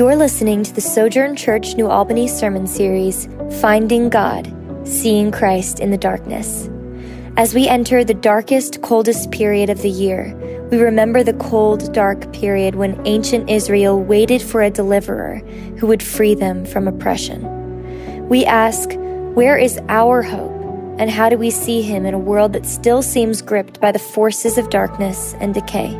You're 0.00 0.16
listening 0.16 0.62
to 0.62 0.72
the 0.72 0.80
Sojourn 0.80 1.36
Church 1.36 1.74
New 1.74 1.86
Albany 1.86 2.26
sermon 2.26 2.66
series, 2.66 3.28
Finding 3.60 4.08
God, 4.08 4.50
Seeing 4.88 5.30
Christ 5.30 5.78
in 5.78 5.90
the 5.90 5.98
Darkness. 5.98 6.70
As 7.36 7.52
we 7.52 7.68
enter 7.68 8.02
the 8.02 8.14
darkest, 8.14 8.80
coldest 8.80 9.30
period 9.30 9.68
of 9.68 9.82
the 9.82 9.90
year, 9.90 10.34
we 10.70 10.78
remember 10.78 11.22
the 11.22 11.34
cold, 11.34 11.92
dark 11.92 12.32
period 12.32 12.76
when 12.76 13.06
ancient 13.06 13.50
Israel 13.50 14.02
waited 14.02 14.40
for 14.40 14.62
a 14.62 14.70
deliverer 14.70 15.40
who 15.78 15.86
would 15.88 16.02
free 16.02 16.34
them 16.34 16.64
from 16.64 16.88
oppression. 16.88 18.26
We 18.26 18.46
ask, 18.46 18.92
where 19.34 19.58
is 19.58 19.78
our 19.90 20.22
hope, 20.22 20.98
and 20.98 21.10
how 21.10 21.28
do 21.28 21.36
we 21.36 21.50
see 21.50 21.82
him 21.82 22.06
in 22.06 22.14
a 22.14 22.18
world 22.18 22.54
that 22.54 22.64
still 22.64 23.02
seems 23.02 23.42
gripped 23.42 23.82
by 23.82 23.92
the 23.92 23.98
forces 23.98 24.56
of 24.56 24.70
darkness 24.70 25.34
and 25.40 25.52
decay? 25.52 25.94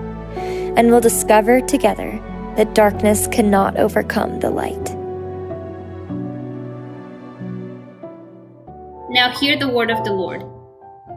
And 0.74 0.88
we'll 0.88 1.02
discover 1.02 1.60
together 1.60 2.18
that 2.56 2.74
darkness 2.74 3.26
cannot 3.26 3.76
overcome 3.76 4.40
the 4.40 4.50
light. 4.50 4.96
Now 9.10 9.30
hear 9.30 9.58
the 9.58 9.68
word 9.68 9.90
of 9.90 10.04
the 10.04 10.12
Lord. 10.12 10.44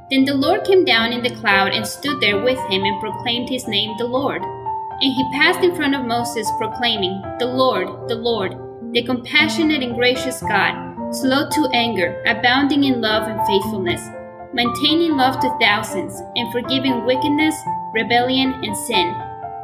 Then 0.09 0.25
the 0.25 0.33
Lord 0.33 0.63
came 0.63 0.83
down 0.83 1.13
in 1.13 1.23
the 1.23 1.35
cloud 1.35 1.73
and 1.73 1.85
stood 1.85 2.19
there 2.21 2.41
with 2.41 2.59
him 2.69 2.83
and 2.83 3.01
proclaimed 3.01 3.49
his 3.49 3.67
name, 3.67 3.95
the 3.97 4.05
Lord. 4.05 4.41
And 4.43 5.13
he 5.13 5.31
passed 5.33 5.63
in 5.63 5.75
front 5.75 5.95
of 5.95 6.05
Moses, 6.05 6.49
proclaiming, 6.57 7.21
The 7.39 7.45
Lord, 7.45 8.09
the 8.09 8.15
Lord, 8.15 8.55
the 8.93 9.03
compassionate 9.03 9.83
and 9.83 9.95
gracious 9.95 10.41
God, 10.41 11.13
slow 11.13 11.49
to 11.49 11.69
anger, 11.73 12.21
abounding 12.25 12.83
in 12.83 13.01
love 13.01 13.27
and 13.27 13.39
faithfulness, 13.47 14.07
maintaining 14.53 15.17
love 15.17 15.39
to 15.41 15.57
thousands, 15.59 16.19
and 16.35 16.51
forgiving 16.51 17.05
wickedness, 17.05 17.55
rebellion, 17.93 18.53
and 18.63 18.77
sin 18.77 19.22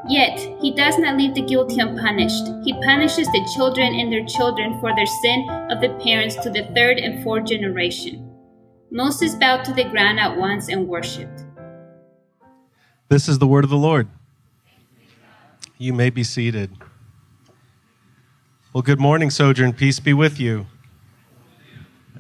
Yet 0.09 0.39
he 0.59 0.71
does 0.71 0.97
not 0.97 1.17
leave 1.17 1.35
the 1.35 1.43
guilty 1.43 1.79
unpunished. 1.79 2.45
He 2.63 2.73
punishes 2.81 3.27
the 3.27 3.47
children 3.55 3.93
and 3.93 4.11
their 4.11 4.25
children 4.25 4.79
for 4.79 4.95
their 4.95 5.05
sin 5.05 5.47
of 5.69 5.81
the 5.81 5.89
parents 6.03 6.35
to 6.37 6.49
the 6.49 6.63
third 6.75 6.97
and 6.97 7.23
fourth 7.23 7.45
generation. 7.45 8.27
Moses 8.89 9.35
bowed 9.35 9.63
to 9.65 9.73
the 9.73 9.83
ground 9.83 10.19
at 10.19 10.35
once 10.35 10.67
and 10.67 10.87
worshipped. 10.87 11.45
This 13.07 13.29
is 13.29 13.37
the 13.37 13.45
word 13.45 13.63
of 13.63 13.69
the 13.69 13.77
Lord. 13.77 14.07
You 15.77 15.93
may 15.93 16.09
be 16.09 16.23
seated. 16.23 16.71
Well, 18.73 18.81
good 18.81 18.99
morning, 18.99 19.29
Sojourn. 19.29 19.73
Peace 19.73 19.99
be 19.99 20.13
with 20.13 20.39
you. 20.39 20.65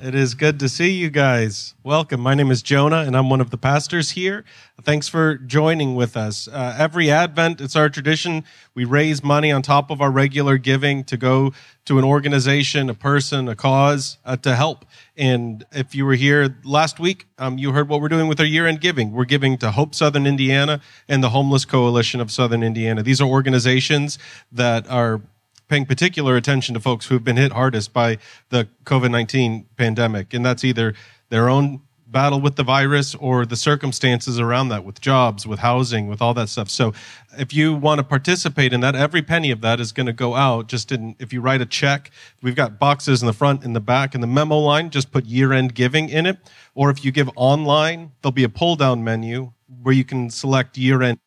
It 0.01 0.15
is 0.15 0.33
good 0.33 0.61
to 0.61 0.69
see 0.69 0.91
you 0.91 1.09
guys. 1.09 1.73
Welcome. 1.83 2.21
My 2.21 2.33
name 2.33 2.51
is 2.51 2.61
Jonah, 2.61 2.99
and 3.01 3.17
I'm 3.17 3.29
one 3.29 3.41
of 3.41 3.49
the 3.49 3.57
pastors 3.57 4.11
here. 4.11 4.45
Thanks 4.81 5.09
for 5.09 5.35
joining 5.35 5.93
with 5.93 6.15
us. 6.15 6.47
Uh, 6.47 6.73
every 6.79 7.11
Advent, 7.11 7.59
it's 7.59 7.75
our 7.75 7.89
tradition. 7.89 8.45
We 8.73 8.85
raise 8.85 9.21
money 9.21 9.51
on 9.51 9.61
top 9.61 9.91
of 9.91 9.99
our 9.99 10.09
regular 10.09 10.57
giving 10.57 11.03
to 11.03 11.17
go 11.17 11.51
to 11.83 11.97
an 11.97 12.05
organization, 12.05 12.89
a 12.89 12.93
person, 12.93 13.49
a 13.49 13.57
cause 13.57 14.19
uh, 14.23 14.37
to 14.37 14.55
help. 14.55 14.85
And 15.17 15.65
if 15.73 15.93
you 15.93 16.05
were 16.05 16.15
here 16.15 16.55
last 16.63 17.01
week, 17.01 17.27
um, 17.37 17.57
you 17.57 17.73
heard 17.73 17.89
what 17.89 17.99
we're 17.99 18.07
doing 18.07 18.29
with 18.29 18.39
our 18.39 18.45
year 18.45 18.67
end 18.67 18.79
giving. 18.79 19.11
We're 19.11 19.25
giving 19.25 19.57
to 19.57 19.71
Hope 19.71 19.93
Southern 19.93 20.25
Indiana 20.25 20.79
and 21.09 21.21
the 21.21 21.31
Homeless 21.31 21.65
Coalition 21.65 22.21
of 22.21 22.31
Southern 22.31 22.63
Indiana. 22.63 23.03
These 23.03 23.19
are 23.19 23.27
organizations 23.27 24.17
that 24.49 24.89
are 24.89 25.19
paying 25.69 25.85
particular 25.85 26.35
attention 26.35 26.73
to 26.73 26.79
folks 26.79 27.05
who've 27.05 27.23
been 27.23 27.37
hit 27.37 27.53
hardest 27.53 27.93
by 27.93 28.17
the 28.49 28.67
COVID 28.83 29.11
19 29.11 29.67
pandemic. 29.77 30.33
And 30.33 30.45
that's 30.45 30.63
either 30.63 30.93
their 31.29 31.47
own 31.47 31.81
battle 32.11 32.41
with 32.41 32.55
the 32.55 32.63
virus 32.63 33.13
or 33.15 33.45
the 33.45 33.55
circumstances 33.55 34.39
around 34.39 34.69
that 34.69 34.83
with 34.83 34.99
jobs, 34.99 35.45
with 35.45 35.59
housing, 35.59 36.07
with 36.07 36.21
all 36.21 36.33
that 36.33 36.49
stuff. 36.49 36.69
So 36.69 36.93
if 37.37 37.53
you 37.53 37.75
want 37.75 37.99
to 37.99 38.03
participate 38.03 38.73
in 38.73 38.81
that, 38.81 38.95
every 38.95 39.21
penny 39.21 39.51
of 39.51 39.61
that 39.61 39.79
is 39.79 39.91
going 39.91 40.07
to 40.07 40.13
go 40.13 40.35
out. 40.35 40.67
Just 40.67 40.91
in, 40.91 41.15
if 41.19 41.31
you 41.31 41.41
write 41.41 41.61
a 41.61 41.65
check, 41.65 42.11
we've 42.41 42.55
got 42.55 42.79
boxes 42.79 43.21
in 43.21 43.27
the 43.27 43.33
front, 43.33 43.63
in 43.63 43.73
the 43.73 43.79
back, 43.79 44.15
in 44.15 44.21
the 44.21 44.27
memo 44.27 44.57
line, 44.57 44.89
just 44.89 45.11
put 45.11 45.25
year 45.25 45.53
end 45.53 45.75
giving 45.75 46.09
in 46.09 46.25
it. 46.25 46.37
Or 46.73 46.89
if 46.89 47.05
you 47.05 47.11
give 47.11 47.29
online, 47.35 48.11
there'll 48.21 48.33
be 48.33 48.43
a 48.43 48.49
pull 48.49 48.75
down 48.75 49.03
menu 49.03 49.53
where 49.81 49.93
you 49.93 50.03
can 50.03 50.29
select 50.29 50.77
year 50.77 51.03
end 51.03 51.19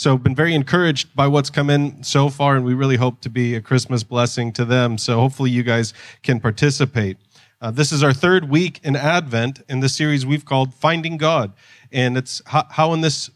so 0.00 0.16
been 0.16 0.34
very 0.34 0.54
encouraged 0.54 1.14
by 1.14 1.26
what's 1.26 1.50
come 1.50 1.68
in 1.68 2.02
so 2.02 2.30
far, 2.30 2.56
and 2.56 2.64
we 2.64 2.72
really 2.72 2.96
hope 2.96 3.20
to 3.20 3.28
be 3.28 3.54
a 3.54 3.60
Christmas 3.60 4.02
blessing 4.02 4.50
to 4.54 4.64
them. 4.64 4.96
So 4.96 5.20
hopefully 5.20 5.50
you 5.50 5.62
guys 5.62 5.92
can 6.22 6.40
participate. 6.40 7.18
Uh, 7.60 7.70
this 7.70 7.92
is 7.92 8.02
our 8.02 8.14
third 8.14 8.48
week 8.48 8.80
in 8.82 8.96
Advent 8.96 9.60
in 9.68 9.80
the 9.80 9.90
series 9.90 10.24
we've 10.24 10.46
called 10.46 10.72
Finding 10.72 11.18
God. 11.18 11.52
And 11.92 12.16
it's 12.16 12.40
how, 12.46 12.64
how 12.70 12.94
in 12.94 13.02
this 13.02 13.28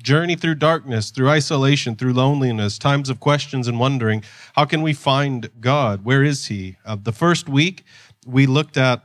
journey 0.00 0.36
through 0.36 0.54
darkness, 0.54 1.10
through 1.10 1.30
isolation, 1.30 1.96
through 1.96 2.12
loneliness, 2.12 2.78
times 2.78 3.10
of 3.10 3.18
questions 3.18 3.66
and 3.66 3.80
wondering, 3.80 4.22
how 4.52 4.66
can 4.66 4.82
we 4.82 4.92
find 4.92 5.50
God? 5.60 6.04
Where 6.04 6.22
is 6.22 6.46
He? 6.46 6.76
Uh, 6.84 6.94
the 6.94 7.10
first 7.10 7.48
week, 7.48 7.82
we 8.24 8.46
looked 8.46 8.76
at 8.76 9.02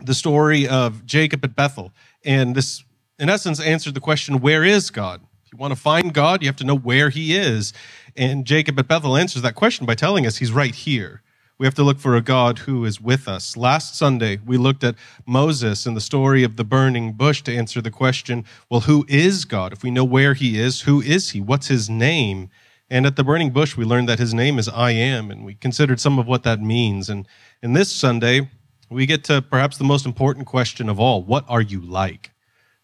the 0.00 0.14
story 0.14 0.66
of 0.66 1.04
Jacob 1.04 1.44
at 1.44 1.54
Bethel. 1.54 1.92
And 2.24 2.54
this, 2.54 2.82
in 3.18 3.28
essence, 3.28 3.60
answered 3.60 3.92
the 3.92 4.00
question, 4.00 4.40
where 4.40 4.64
is 4.64 4.88
God? 4.88 5.20
You 5.52 5.58
want 5.58 5.72
to 5.72 5.78
find 5.78 6.14
God, 6.14 6.40
you 6.40 6.48
have 6.48 6.56
to 6.56 6.64
know 6.64 6.76
where 6.76 7.10
he 7.10 7.36
is. 7.36 7.74
And 8.16 8.46
Jacob 8.46 8.78
at 8.78 8.88
Bethel 8.88 9.18
answers 9.18 9.42
that 9.42 9.54
question 9.54 9.84
by 9.84 9.94
telling 9.94 10.26
us 10.26 10.38
he's 10.38 10.50
right 10.50 10.74
here. 10.74 11.20
We 11.58 11.66
have 11.66 11.74
to 11.74 11.82
look 11.82 11.98
for 11.98 12.16
a 12.16 12.22
God 12.22 12.60
who 12.60 12.86
is 12.86 13.02
with 13.02 13.28
us. 13.28 13.54
Last 13.54 13.94
Sunday, 13.94 14.38
we 14.46 14.56
looked 14.56 14.82
at 14.82 14.94
Moses 15.26 15.84
and 15.84 15.94
the 15.94 16.00
story 16.00 16.42
of 16.42 16.56
the 16.56 16.64
burning 16.64 17.12
bush 17.12 17.42
to 17.42 17.54
answer 17.54 17.82
the 17.82 17.90
question 17.90 18.46
well, 18.70 18.80
who 18.80 19.04
is 19.08 19.44
God? 19.44 19.74
If 19.74 19.82
we 19.82 19.90
know 19.90 20.04
where 20.04 20.32
he 20.32 20.58
is, 20.58 20.80
who 20.80 21.02
is 21.02 21.30
he? 21.30 21.40
What's 21.40 21.68
his 21.68 21.90
name? 21.90 22.48
And 22.88 23.04
at 23.04 23.16
the 23.16 23.24
burning 23.24 23.50
bush, 23.50 23.76
we 23.76 23.84
learned 23.84 24.08
that 24.08 24.18
his 24.18 24.34
name 24.34 24.58
is 24.58 24.68
I 24.68 24.92
am, 24.92 25.30
and 25.30 25.44
we 25.44 25.54
considered 25.54 26.00
some 26.00 26.18
of 26.18 26.26
what 26.26 26.42
that 26.44 26.60
means. 26.60 27.10
And 27.10 27.28
in 27.62 27.74
this 27.74 27.92
Sunday, 27.92 28.50
we 28.90 29.06
get 29.06 29.22
to 29.24 29.42
perhaps 29.42 29.76
the 29.76 29.84
most 29.84 30.06
important 30.06 30.46
question 30.46 30.88
of 30.88 30.98
all 30.98 31.22
what 31.22 31.44
are 31.48 31.62
you 31.62 31.80
like? 31.80 32.31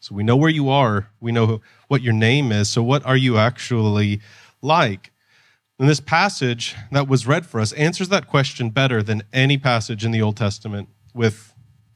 So 0.01 0.15
we 0.15 0.23
know 0.23 0.37
where 0.37 0.51
you 0.51 0.69
are, 0.69 1.11
we 1.21 1.33
know 1.33 1.61
what 1.89 2.03
your 2.03 2.13
name 2.13 2.53
is. 2.53 2.69
So, 2.69 2.83
what 2.83 3.05
are 3.05 3.17
you 3.17 3.37
actually 3.37 4.21
like? 4.63 5.13
And 5.79 5.89
this 5.89 6.01
passage 6.01 6.75
that 6.91 7.09
was 7.09 7.27
read 7.27 7.47
for 7.47 7.61
us 7.61 7.73
answers 7.73 8.09
that 8.09 8.27
question 8.27 8.71
better 8.71 9.03
than 9.03 9.23
any 9.33 9.59
passage 9.59 10.05
in 10.05 10.11
the 10.11 10.23
Old 10.23 10.37
Testament 10.37 10.89
with 11.15 11.55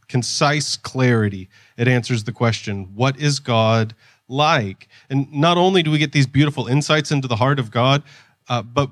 concise 0.08 0.76
clarity. 0.76 1.48
It 1.76 1.88
answers 1.88 2.24
the 2.24 2.32
question, 2.32 2.94
What 2.94 3.18
is 3.18 3.38
God 3.38 3.94
like? 4.28 4.88
And 5.08 5.32
not 5.32 5.56
only 5.56 5.82
do 5.82 5.90
we 5.90 5.98
get 5.98 6.12
these 6.12 6.26
beautiful 6.26 6.66
insights 6.66 7.10
into 7.10 7.28
the 7.28 7.36
heart 7.36 7.58
of 7.58 7.70
God, 7.70 8.02
uh, 8.48 8.62
but 8.62 8.90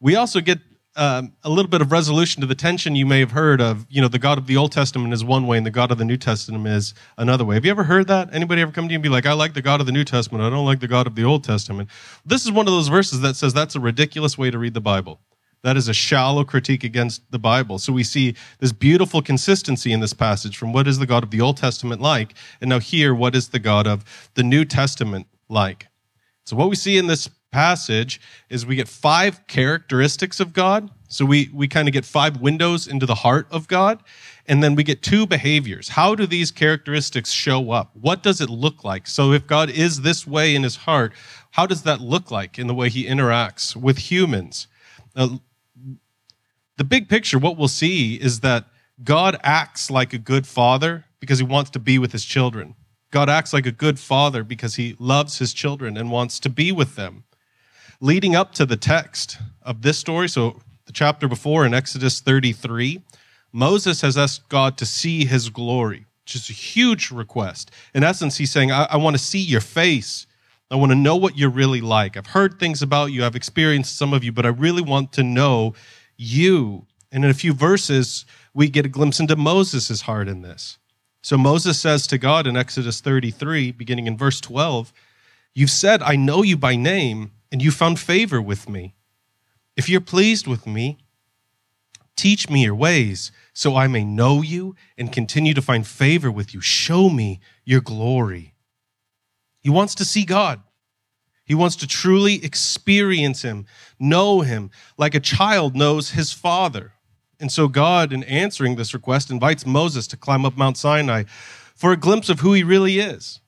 we 0.00 0.16
also 0.16 0.40
get 0.40 0.58
um, 0.96 1.32
a 1.44 1.50
little 1.50 1.70
bit 1.70 1.80
of 1.80 1.92
resolution 1.92 2.40
to 2.40 2.46
the 2.46 2.54
tension 2.54 2.96
you 2.96 3.06
may 3.06 3.20
have 3.20 3.30
heard 3.30 3.60
of, 3.60 3.86
you 3.88 4.00
know, 4.00 4.08
the 4.08 4.18
God 4.18 4.38
of 4.38 4.46
the 4.46 4.56
Old 4.56 4.72
Testament 4.72 5.14
is 5.14 5.24
one 5.24 5.46
way 5.46 5.56
and 5.56 5.64
the 5.64 5.70
God 5.70 5.92
of 5.92 5.98
the 5.98 6.04
New 6.04 6.16
Testament 6.16 6.66
is 6.66 6.94
another 7.16 7.44
way. 7.44 7.54
Have 7.54 7.64
you 7.64 7.70
ever 7.70 7.84
heard 7.84 8.08
that? 8.08 8.34
Anybody 8.34 8.62
ever 8.62 8.72
come 8.72 8.88
to 8.88 8.92
you 8.92 8.96
and 8.96 9.02
be 9.02 9.08
like, 9.08 9.24
I 9.24 9.32
like 9.32 9.54
the 9.54 9.62
God 9.62 9.80
of 9.80 9.86
the 9.86 9.92
New 9.92 10.04
Testament, 10.04 10.42
I 10.42 10.50
don't 10.50 10.66
like 10.66 10.80
the 10.80 10.88
God 10.88 11.06
of 11.06 11.14
the 11.14 11.24
Old 11.24 11.44
Testament? 11.44 11.88
This 12.26 12.44
is 12.44 12.50
one 12.50 12.66
of 12.66 12.72
those 12.72 12.88
verses 12.88 13.20
that 13.20 13.36
says 13.36 13.54
that's 13.54 13.76
a 13.76 13.80
ridiculous 13.80 14.36
way 14.36 14.50
to 14.50 14.58
read 14.58 14.74
the 14.74 14.80
Bible. 14.80 15.20
That 15.62 15.76
is 15.76 15.88
a 15.88 15.94
shallow 15.94 16.42
critique 16.42 16.84
against 16.84 17.30
the 17.30 17.38
Bible. 17.38 17.78
So 17.78 17.92
we 17.92 18.02
see 18.02 18.34
this 18.58 18.72
beautiful 18.72 19.20
consistency 19.20 19.92
in 19.92 20.00
this 20.00 20.14
passage 20.14 20.56
from 20.56 20.72
what 20.72 20.88
is 20.88 20.98
the 20.98 21.06
God 21.06 21.22
of 21.22 21.30
the 21.30 21.40
Old 21.40 21.58
Testament 21.58 22.00
like, 22.00 22.34
and 22.60 22.70
now 22.70 22.80
here, 22.80 23.14
what 23.14 23.36
is 23.36 23.48
the 23.48 23.58
God 23.58 23.86
of 23.86 24.30
the 24.34 24.42
New 24.42 24.64
Testament 24.64 25.26
like? 25.48 25.86
So 26.44 26.56
what 26.56 26.70
we 26.70 26.76
see 26.76 26.96
in 26.96 27.06
this 27.06 27.28
passage 27.50 28.20
is 28.48 28.64
we 28.64 28.76
get 28.76 28.88
five 28.88 29.46
characteristics 29.46 30.40
of 30.40 30.52
God. 30.52 30.90
So 31.08 31.24
we, 31.24 31.50
we 31.52 31.66
kind 31.66 31.88
of 31.88 31.92
get 31.92 32.04
five 32.04 32.40
windows 32.40 32.86
into 32.86 33.06
the 33.06 33.16
heart 33.16 33.48
of 33.50 33.66
God. 33.68 34.02
And 34.46 34.62
then 34.62 34.74
we 34.74 34.84
get 34.84 35.02
two 35.02 35.26
behaviors. 35.26 35.90
How 35.90 36.14
do 36.14 36.26
these 36.26 36.50
characteristics 36.50 37.30
show 37.30 37.72
up? 37.72 37.90
What 37.94 38.22
does 38.22 38.40
it 38.40 38.50
look 38.50 38.84
like? 38.84 39.06
So 39.06 39.32
if 39.32 39.46
God 39.46 39.70
is 39.70 40.02
this 40.02 40.26
way 40.26 40.54
in 40.54 40.62
his 40.62 40.76
heart, 40.76 41.12
how 41.52 41.66
does 41.66 41.82
that 41.82 42.00
look 42.00 42.30
like 42.30 42.58
in 42.58 42.66
the 42.66 42.74
way 42.74 42.88
he 42.88 43.06
interacts 43.06 43.74
with 43.74 43.98
humans? 43.98 44.68
Now, 45.16 45.40
the 46.76 46.84
big 46.84 47.08
picture, 47.08 47.38
what 47.38 47.56
we'll 47.56 47.68
see 47.68 48.14
is 48.14 48.40
that 48.40 48.66
God 49.02 49.38
acts 49.42 49.90
like 49.90 50.12
a 50.12 50.18
good 50.18 50.46
father 50.46 51.04
because 51.18 51.38
he 51.38 51.44
wants 51.44 51.70
to 51.70 51.78
be 51.78 51.98
with 51.98 52.12
his 52.12 52.24
children. 52.24 52.74
God 53.10 53.28
acts 53.28 53.52
like 53.52 53.66
a 53.66 53.72
good 53.72 53.98
father 53.98 54.44
because 54.44 54.76
he 54.76 54.94
loves 54.98 55.38
his 55.38 55.52
children 55.52 55.96
and 55.96 56.10
wants 56.10 56.38
to 56.40 56.48
be 56.48 56.70
with 56.70 56.94
them 56.94 57.24
leading 58.00 58.34
up 58.34 58.52
to 58.54 58.66
the 58.66 58.76
text 58.76 59.38
of 59.62 59.82
this 59.82 59.98
story, 59.98 60.28
so 60.28 60.60
the 60.86 60.92
chapter 60.92 61.28
before 61.28 61.66
in 61.66 61.74
Exodus 61.74 62.20
33, 62.20 63.02
Moses 63.52 64.00
has 64.00 64.16
asked 64.16 64.48
God 64.48 64.78
to 64.78 64.86
see 64.86 65.24
his 65.24 65.50
glory, 65.50 66.06
which 66.24 66.34
is 66.34 66.48
a 66.48 66.54
huge 66.54 67.10
request. 67.10 67.70
In 67.94 68.02
essence, 68.02 68.38
he's 68.38 68.50
saying, 68.50 68.72
I, 68.72 68.84
I 68.90 68.96
want 68.96 69.16
to 69.16 69.22
see 69.22 69.40
your 69.40 69.60
face. 69.60 70.26
I 70.70 70.76
want 70.76 70.92
to 70.92 70.96
know 70.96 71.16
what 71.16 71.36
you're 71.36 71.50
really 71.50 71.80
like. 71.80 72.16
I've 72.16 72.28
heard 72.28 72.58
things 72.58 72.80
about 72.80 73.06
you, 73.06 73.24
I've 73.24 73.36
experienced 73.36 73.96
some 73.96 74.12
of 74.12 74.24
you, 74.24 74.32
but 74.32 74.46
I 74.46 74.50
really 74.50 74.82
want 74.82 75.12
to 75.14 75.22
know 75.22 75.74
you. 76.16 76.86
And 77.12 77.24
in 77.24 77.30
a 77.30 77.34
few 77.34 77.52
verses, 77.52 78.24
we 78.54 78.68
get 78.68 78.86
a 78.86 78.88
glimpse 78.88 79.20
into 79.20 79.36
Moses' 79.36 80.02
heart 80.02 80.28
in 80.28 80.42
this. 80.42 80.78
So 81.22 81.36
Moses 81.36 81.78
says 81.78 82.06
to 82.06 82.18
God 82.18 82.46
in 82.46 82.56
Exodus 82.56 83.00
33, 83.00 83.72
beginning 83.72 84.06
in 84.06 84.16
verse 84.16 84.40
12, 84.40 84.92
You've 85.52 85.70
said, 85.70 86.00
I 86.02 86.14
know 86.14 86.42
you 86.42 86.56
by 86.56 86.76
name 86.76 87.32
and 87.50 87.62
you 87.62 87.70
found 87.70 87.98
favor 87.98 88.40
with 88.40 88.68
me. 88.68 88.94
If 89.76 89.88
you're 89.88 90.00
pleased 90.00 90.46
with 90.46 90.66
me, 90.66 90.98
teach 92.16 92.50
me 92.50 92.64
your 92.64 92.74
ways 92.74 93.32
so 93.52 93.76
I 93.76 93.86
may 93.86 94.04
know 94.04 94.42
you 94.42 94.74
and 94.98 95.12
continue 95.12 95.54
to 95.54 95.62
find 95.62 95.86
favor 95.86 96.30
with 96.30 96.52
you. 96.52 96.60
Show 96.60 97.08
me 97.08 97.40
your 97.64 97.80
glory. 97.80 98.54
He 99.60 99.70
wants 99.70 99.94
to 99.96 100.04
see 100.04 100.24
God. 100.24 100.60
He 101.44 101.54
wants 101.54 101.76
to 101.76 101.86
truly 101.86 102.44
experience 102.44 103.42
him, 103.42 103.66
know 103.98 104.42
him 104.42 104.70
like 104.96 105.14
a 105.14 105.20
child 105.20 105.74
knows 105.74 106.10
his 106.10 106.32
father. 106.32 106.92
And 107.40 107.50
so 107.50 107.66
God, 107.66 108.12
in 108.12 108.22
answering 108.24 108.76
this 108.76 108.94
request, 108.94 109.30
invites 109.30 109.66
Moses 109.66 110.06
to 110.08 110.16
climb 110.16 110.44
up 110.44 110.56
Mount 110.56 110.76
Sinai 110.76 111.24
for 111.74 111.90
a 111.90 111.96
glimpse 111.96 112.28
of 112.28 112.40
who 112.40 112.52
he 112.52 112.62
really 112.62 112.98
is. 113.00 113.40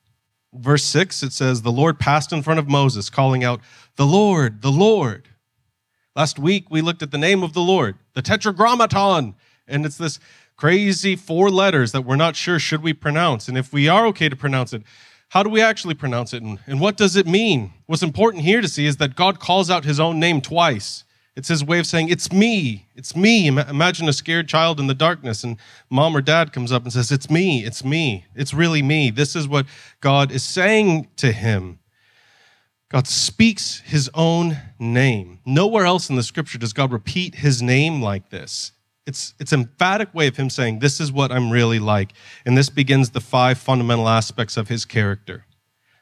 Verse 0.55 0.83
6, 0.83 1.23
it 1.23 1.33
says, 1.33 1.61
The 1.61 1.71
Lord 1.71 1.99
passed 1.99 2.31
in 2.31 2.43
front 2.43 2.59
of 2.59 2.69
Moses, 2.69 3.09
calling 3.09 3.43
out, 3.43 3.61
The 3.95 4.05
Lord, 4.05 4.61
the 4.61 4.71
Lord. 4.71 5.29
Last 6.15 6.37
week, 6.37 6.69
we 6.69 6.81
looked 6.81 7.01
at 7.01 7.11
the 7.11 7.17
name 7.17 7.43
of 7.43 7.53
the 7.53 7.61
Lord, 7.61 7.95
the 8.13 8.21
Tetragrammaton. 8.21 9.35
And 9.67 9.85
it's 9.85 9.97
this 9.97 10.19
crazy 10.55 11.15
four 11.15 11.49
letters 11.49 11.91
that 11.91 12.01
we're 12.01 12.15
not 12.15 12.35
sure 12.35 12.59
should 12.59 12.83
we 12.83 12.93
pronounce. 12.93 13.47
And 13.47 13.57
if 13.57 13.73
we 13.73 13.87
are 13.87 14.05
okay 14.07 14.29
to 14.29 14.35
pronounce 14.35 14.73
it, 14.73 14.83
how 15.29 15.41
do 15.41 15.49
we 15.49 15.61
actually 15.61 15.95
pronounce 15.95 16.33
it? 16.33 16.43
And, 16.43 16.59
and 16.67 16.79
what 16.79 16.95
does 16.97 17.15
it 17.15 17.25
mean? 17.25 17.73
What's 17.87 18.03
important 18.03 18.43
here 18.43 18.61
to 18.61 18.67
see 18.67 18.85
is 18.85 18.97
that 18.97 19.15
God 19.15 19.39
calls 19.39 19.71
out 19.71 19.83
his 19.83 19.99
own 19.99 20.19
name 20.19 20.41
twice. 20.41 21.03
It's 21.35 21.47
his 21.47 21.63
way 21.63 21.79
of 21.79 21.87
saying, 21.87 22.09
It's 22.09 22.31
me. 22.31 22.87
It's 22.95 23.15
me. 23.15 23.47
Imagine 23.47 24.07
a 24.07 24.13
scared 24.13 24.47
child 24.47 24.79
in 24.79 24.87
the 24.87 24.93
darkness, 24.93 25.43
and 25.43 25.57
mom 25.89 26.15
or 26.15 26.21
dad 26.21 26.53
comes 26.53 26.71
up 26.71 26.83
and 26.83 26.93
says, 26.93 27.11
It's 27.11 27.29
me. 27.29 27.63
It's 27.63 27.83
me. 27.83 28.25
It's 28.35 28.53
really 28.53 28.81
me. 28.81 29.09
This 29.09 29.35
is 29.35 29.47
what 29.47 29.65
God 29.99 30.31
is 30.31 30.43
saying 30.43 31.07
to 31.17 31.31
him. 31.31 31.79
God 32.89 33.07
speaks 33.07 33.79
his 33.79 34.11
own 34.13 34.57
name. 34.77 35.39
Nowhere 35.47 35.85
else 35.85 36.11
in 36.11 36.15
the 36.15 36.21
scripture 36.21 36.59
does 36.59 36.73
God 36.73 36.91
repeat 36.91 37.33
his 37.35 37.59
name 37.59 38.03
like 38.03 38.29
this. 38.29 38.71
It's, 39.07 39.33
it's 39.39 39.51
emphatic 39.51 40.13
way 40.13 40.27
of 40.27 40.37
him 40.37 40.51
saying, 40.51 40.79
This 40.79 40.99
is 40.99 41.11
what 41.11 41.31
I'm 41.31 41.49
really 41.49 41.79
like. 41.79 42.13
And 42.45 42.55
this 42.55 42.69
begins 42.69 43.09
the 43.09 43.19
five 43.19 43.57
fundamental 43.57 44.07
aspects 44.07 44.55
of 44.55 44.67
his 44.67 44.85
character. 44.85 45.45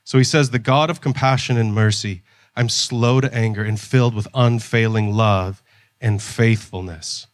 So 0.04 0.18
he 0.18 0.26
says, 0.26 0.50
The 0.50 0.60
God 0.60 0.90
of 0.90 1.00
compassion 1.00 1.56
and 1.56 1.74
mercy 1.74 2.22
I'm 2.62 2.70
slow 2.70 3.20
to 3.20 3.34
anger 3.34 3.64
and 3.64 3.80
filled 3.80 4.14
with 4.14 4.28
unfailing 4.36 5.12
love 5.12 5.64
and 6.00 6.22
faithfulness. 6.22 7.26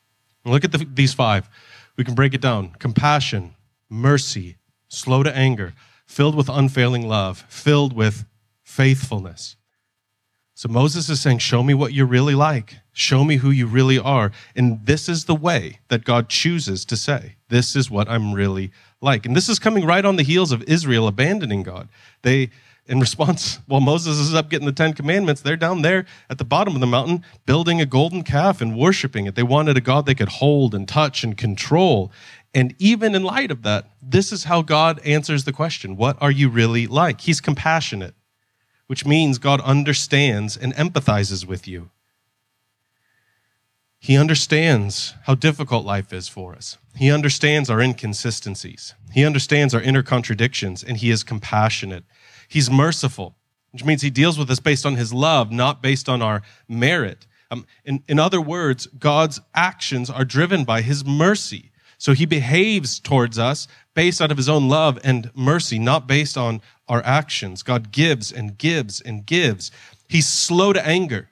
Look 0.46 0.64
at 0.64 0.72
the, 0.72 0.88
these 0.90 1.14
five. 1.14 1.50
We 1.98 2.06
can 2.06 2.16
break 2.16 2.34
it 2.34 2.40
down 2.40 2.70
compassion, 2.80 3.54
mercy, 3.90 4.56
slow 4.88 5.24
to 5.24 5.36
anger, 5.36 5.74
filled 6.06 6.34
with 6.34 6.48
unfailing 6.48 7.10
love, 7.10 7.44
filled 7.50 7.92
with 7.92 8.24
faithfulness. 8.64 9.58
So 10.54 10.70
Moses 10.70 11.10
is 11.10 11.20
saying, 11.20 11.40
Show 11.40 11.62
me 11.62 11.74
what 11.74 11.92
you're 11.92 12.06
really 12.06 12.34
like. 12.34 12.78
Show 12.94 13.26
me 13.26 13.36
who 13.36 13.52
you 13.52 13.68
really 13.68 14.00
are. 14.00 14.32
And 14.56 14.80
this 14.86 15.10
is 15.10 15.26
the 15.26 15.36
way 15.36 15.80
that 15.90 16.06
God 16.06 16.30
chooses 16.30 16.86
to 16.86 16.96
say, 16.96 17.36
This 17.50 17.76
is 17.76 17.92
what 17.92 18.08
I'm 18.08 18.32
really 18.32 18.72
like. 19.02 19.26
And 19.26 19.36
this 19.36 19.50
is 19.50 19.60
coming 19.60 19.86
right 19.86 20.06
on 20.06 20.16
the 20.16 20.24
heels 20.24 20.54
of 20.54 20.64
Israel 20.64 21.06
abandoning 21.06 21.64
God. 21.64 21.90
They 22.22 22.50
in 22.88 23.00
response, 23.00 23.60
while 23.68 23.82
Moses 23.82 24.18
is 24.18 24.34
up 24.34 24.50
getting 24.50 24.66
the 24.66 24.72
Ten 24.72 24.94
Commandments, 24.94 25.42
they're 25.42 25.58
down 25.58 25.82
there 25.82 26.06
at 26.30 26.38
the 26.38 26.46
bottom 26.46 26.74
of 26.76 26.82
the 26.82 26.88
mountain 26.88 27.24
building 27.46 27.82
a 27.82 27.86
golden 27.86 28.24
calf 28.24 28.62
and 28.62 28.78
worshiping 28.78 29.26
it. 29.26 29.36
They 29.36 29.44
wanted 29.44 29.78
a 29.78 29.82
God 29.82 30.06
they 30.06 30.16
could 30.16 30.30
hold 30.30 30.74
and 30.74 30.88
touch 30.88 31.24
and 31.24 31.38
control. 31.38 32.12
And 32.54 32.76
even 32.80 33.14
in 33.14 33.24
light 33.24 33.52
of 33.52 33.64
that, 33.64 33.90
this 34.02 34.32
is 34.32 34.46
how 34.46 34.62
God 34.62 35.00
answers 35.06 35.44
the 35.44 35.54
question 35.54 35.96
What 35.96 36.18
are 36.22 36.32
you 36.32 36.50
really 36.50 36.88
like? 36.88 37.22
He's 37.22 37.42
compassionate, 37.42 38.16
which 38.88 39.06
means 39.06 39.38
God 39.38 39.62
understands 39.62 40.58
and 40.58 40.74
empathizes 40.76 41.46
with 41.46 41.68
you. 41.68 41.92
He 44.00 44.18
understands 44.18 45.16
how 45.24 45.36
difficult 45.36 45.86
life 45.86 46.14
is 46.14 46.28
for 46.28 46.54
us. 46.54 46.78
He 46.96 47.12
understands 47.12 47.70
our 47.70 47.82
inconsistencies. 47.82 48.94
He 49.12 49.26
understands 49.26 49.74
our 49.74 49.82
inner 49.82 50.04
contradictions, 50.04 50.84
and 50.84 50.98
He 50.98 51.10
is 51.10 51.24
compassionate. 51.24 52.06
He's 52.48 52.70
merciful, 52.70 53.36
which 53.72 53.84
means 53.84 54.02
he 54.02 54.10
deals 54.10 54.38
with 54.38 54.50
us 54.50 54.60
based 54.60 54.86
on 54.86 54.96
his 54.96 55.14
love, 55.14 55.52
not 55.52 55.82
based 55.82 56.08
on 56.08 56.22
our 56.22 56.42
merit. 56.68 57.28
Um, 57.50 57.66
in, 57.86 58.04
in 58.08 58.20
other 58.20 58.42
words, 58.42 58.88
God's 58.88 59.40
actions 59.54 60.10
are 60.10 60.26
driven 60.26 60.64
by 60.64 60.82
his 60.82 61.06
mercy. 61.06 61.72
So 61.98 62.14
he 62.14 62.26
behaves 62.26 63.00
towards 63.00 63.40
us 63.40 63.68
based 63.94 64.22
out 64.22 64.32
of 64.32 64.38
his 64.38 64.48
own 64.48 64.70
love 64.70 65.00
and 65.04 65.32
mercy, 65.34 65.80
not 65.80 66.08
based 66.08 66.38
on 66.38 66.62
our 66.88 67.04
actions. 67.04 67.64
God 67.64 67.92
gives 67.92 68.32
and 68.32 68.58
gives 68.58 69.02
and 69.02 69.26
gives. 69.26 69.72
He's 70.08 70.28
slow 70.28 70.74
to 70.74 70.86
anger. 70.86 71.30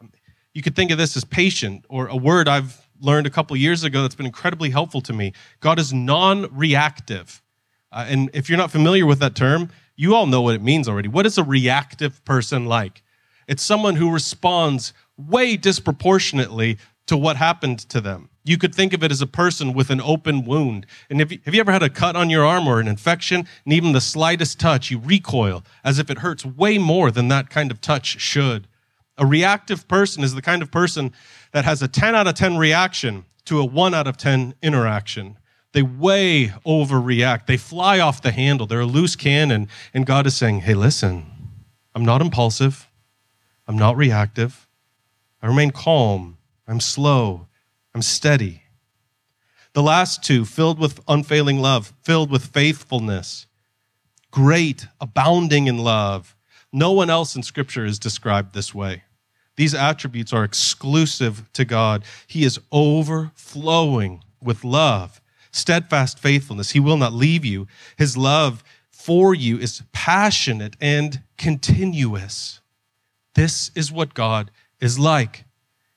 Um, 0.00 0.10
you 0.54 0.62
could 0.62 0.74
think 0.74 0.90
of 0.90 0.98
this 0.98 1.16
as 1.16 1.24
patient, 1.24 1.84
or 1.88 2.06
a 2.06 2.16
word 2.16 2.48
I've 2.48 2.86
learned 3.00 3.26
a 3.26 3.30
couple 3.30 3.56
years 3.56 3.84
ago 3.84 4.02
that's 4.02 4.14
been 4.14 4.26
incredibly 4.26 4.70
helpful 4.70 5.02
to 5.02 5.12
me. 5.12 5.32
God 5.60 5.78
is 5.78 5.92
non 5.92 6.48
reactive. 6.54 7.42
Uh, 7.90 8.06
and 8.08 8.30
if 8.32 8.48
you're 8.48 8.58
not 8.58 8.70
familiar 8.70 9.04
with 9.04 9.18
that 9.18 9.34
term, 9.34 9.68
you 9.96 10.14
all 10.14 10.26
know 10.26 10.42
what 10.42 10.54
it 10.54 10.62
means 10.62 10.88
already. 10.88 11.08
What 11.08 11.26
is 11.26 11.38
a 11.38 11.44
reactive 11.44 12.24
person 12.24 12.66
like? 12.66 13.02
It's 13.46 13.62
someone 13.62 13.96
who 13.96 14.10
responds 14.10 14.92
way 15.16 15.56
disproportionately 15.56 16.78
to 17.06 17.16
what 17.16 17.36
happened 17.36 17.80
to 17.80 18.00
them. 18.00 18.28
You 18.44 18.58
could 18.58 18.74
think 18.74 18.92
of 18.92 19.04
it 19.04 19.12
as 19.12 19.20
a 19.20 19.26
person 19.26 19.72
with 19.72 19.90
an 19.90 20.00
open 20.00 20.44
wound. 20.44 20.86
And 21.08 21.20
have 21.20 21.30
you, 21.30 21.38
have 21.44 21.54
you 21.54 21.60
ever 21.60 21.72
had 21.72 21.82
a 21.82 21.90
cut 21.90 22.16
on 22.16 22.30
your 22.30 22.44
arm 22.44 22.66
or 22.66 22.80
an 22.80 22.88
infection? 22.88 23.46
And 23.64 23.72
even 23.72 23.92
the 23.92 24.00
slightest 24.00 24.58
touch, 24.58 24.90
you 24.90 24.98
recoil 24.98 25.64
as 25.84 25.98
if 25.98 26.10
it 26.10 26.18
hurts 26.18 26.44
way 26.44 26.78
more 26.78 27.10
than 27.10 27.28
that 27.28 27.50
kind 27.50 27.70
of 27.70 27.80
touch 27.80 28.20
should. 28.20 28.66
A 29.18 29.26
reactive 29.26 29.86
person 29.86 30.24
is 30.24 30.34
the 30.34 30.42
kind 30.42 30.62
of 30.62 30.70
person 30.70 31.12
that 31.52 31.64
has 31.64 31.82
a 31.82 31.88
10 31.88 32.14
out 32.14 32.26
of 32.26 32.34
10 32.34 32.56
reaction 32.56 33.24
to 33.44 33.60
a 33.60 33.64
1 33.64 33.94
out 33.94 34.06
of 34.06 34.16
10 34.16 34.54
interaction. 34.62 35.38
They 35.72 35.82
way 35.82 36.52
overreact. 36.66 37.46
They 37.46 37.56
fly 37.56 37.98
off 37.98 38.22
the 38.22 38.30
handle. 38.32 38.66
They're 38.66 38.80
a 38.80 38.86
loose 38.86 39.16
cannon. 39.16 39.68
And 39.94 40.06
God 40.06 40.26
is 40.26 40.36
saying, 40.36 40.60
hey, 40.60 40.74
listen, 40.74 41.26
I'm 41.94 42.04
not 42.04 42.20
impulsive. 42.20 42.88
I'm 43.66 43.76
not 43.76 43.96
reactive. 43.96 44.68
I 45.40 45.46
remain 45.46 45.70
calm. 45.70 46.36
I'm 46.68 46.80
slow. 46.80 47.46
I'm 47.94 48.02
steady. 48.02 48.62
The 49.72 49.82
last 49.82 50.22
two, 50.22 50.44
filled 50.44 50.78
with 50.78 51.00
unfailing 51.08 51.58
love, 51.58 51.94
filled 52.02 52.30
with 52.30 52.44
faithfulness, 52.44 53.46
great, 54.30 54.86
abounding 55.00 55.66
in 55.66 55.78
love. 55.78 56.36
No 56.70 56.92
one 56.92 57.08
else 57.08 57.34
in 57.34 57.42
Scripture 57.42 57.86
is 57.86 57.98
described 57.98 58.54
this 58.54 58.74
way. 58.74 59.04
These 59.56 59.74
attributes 59.74 60.32
are 60.32 60.44
exclusive 60.44 61.50
to 61.54 61.64
God. 61.64 62.04
He 62.26 62.44
is 62.44 62.60
overflowing 62.70 64.22
with 64.42 64.64
love 64.64 65.21
steadfast 65.52 66.18
faithfulness. 66.18 66.72
He 66.72 66.80
will 66.80 66.96
not 66.96 67.12
leave 67.12 67.44
you. 67.44 67.68
His 67.96 68.16
love 68.16 68.64
for 68.90 69.34
you 69.34 69.58
is 69.58 69.82
passionate 69.92 70.76
and 70.80 71.22
continuous. 71.36 72.60
This 73.34 73.70
is 73.74 73.92
what 73.92 74.14
God 74.14 74.50
is 74.80 74.98
like. 74.98 75.44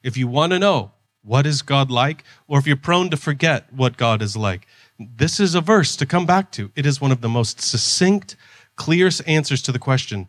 If 0.04 0.18
you 0.18 0.28
want 0.28 0.52
to 0.52 0.60
know 0.60 0.92
what 1.24 1.48
is 1.48 1.62
God 1.64 1.90
like, 1.90 2.24
or 2.48 2.60
if 2.60 2.68
you're 2.68 2.76
prone 2.76 3.10
to 3.10 3.18
forget 3.18 3.74
what 3.74 3.98
God 3.98 4.22
is 4.22 4.38
like, 4.38 4.68
this 5.00 5.40
is 5.40 5.56
a 5.56 5.62
verse 5.62 5.96
to 5.96 6.06
come 6.06 6.26
back 6.26 6.52
to. 6.52 6.72
It 6.76 6.86
is 6.86 7.02
one 7.02 7.12
of 7.12 7.22
the 7.22 7.30
most 7.30 7.60
succinct, 7.60 8.36
clearest 8.76 9.22
answers 9.26 9.62
to 9.64 9.72
the 9.72 9.80
question 9.80 10.28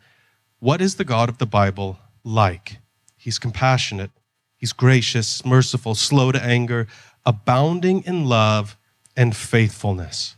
what 0.59 0.81
is 0.81 0.95
the 0.95 1.05
God 1.05 1.29
of 1.29 1.37
the 1.37 1.47
Bible 1.47 1.99
like? 2.25 2.79
He's 3.17 3.39
compassionate, 3.39 4.11
he's 4.57 4.73
gracious, 4.73 5.45
merciful, 5.45 5.95
slow 5.95 6.33
to 6.33 6.43
anger, 6.43 6.87
abounding 7.27 8.03
in 8.05 8.25
love 8.25 8.77
and 9.17 9.35
faithfulness. 9.35 10.37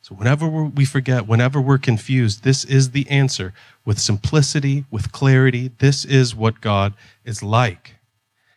So, 0.00 0.14
whenever 0.14 0.46
we 0.46 0.84
forget, 0.84 1.26
whenever 1.26 1.60
we're 1.60 1.78
confused, 1.78 2.44
this 2.44 2.64
is 2.64 2.92
the 2.92 3.08
answer 3.10 3.52
with 3.84 3.98
simplicity, 3.98 4.84
with 4.90 5.10
clarity. 5.10 5.72
This 5.78 6.04
is 6.04 6.34
what 6.34 6.60
God 6.60 6.94
is 7.24 7.42
like. 7.42 7.96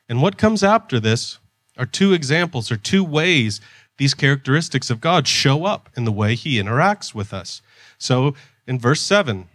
And 0.07 0.21
what 0.21 0.37
comes 0.37 0.63
after 0.63 0.99
this 0.99 1.39
are 1.77 1.87
two 1.87 2.13
examples 2.13 2.71
or 2.71 2.77
two 2.77 3.03
ways 3.03 3.61
these 3.97 4.13
characteristics 4.13 4.89
of 4.89 5.01
God 5.01 5.27
show 5.27 5.65
up 5.65 5.89
in 5.95 6.05
the 6.05 6.11
way 6.11 6.35
he 6.35 6.61
interacts 6.61 7.13
with 7.13 7.33
us. 7.33 7.61
So, 7.97 8.35
in 8.65 8.79
verse 8.79 9.01
7, 9.01 9.47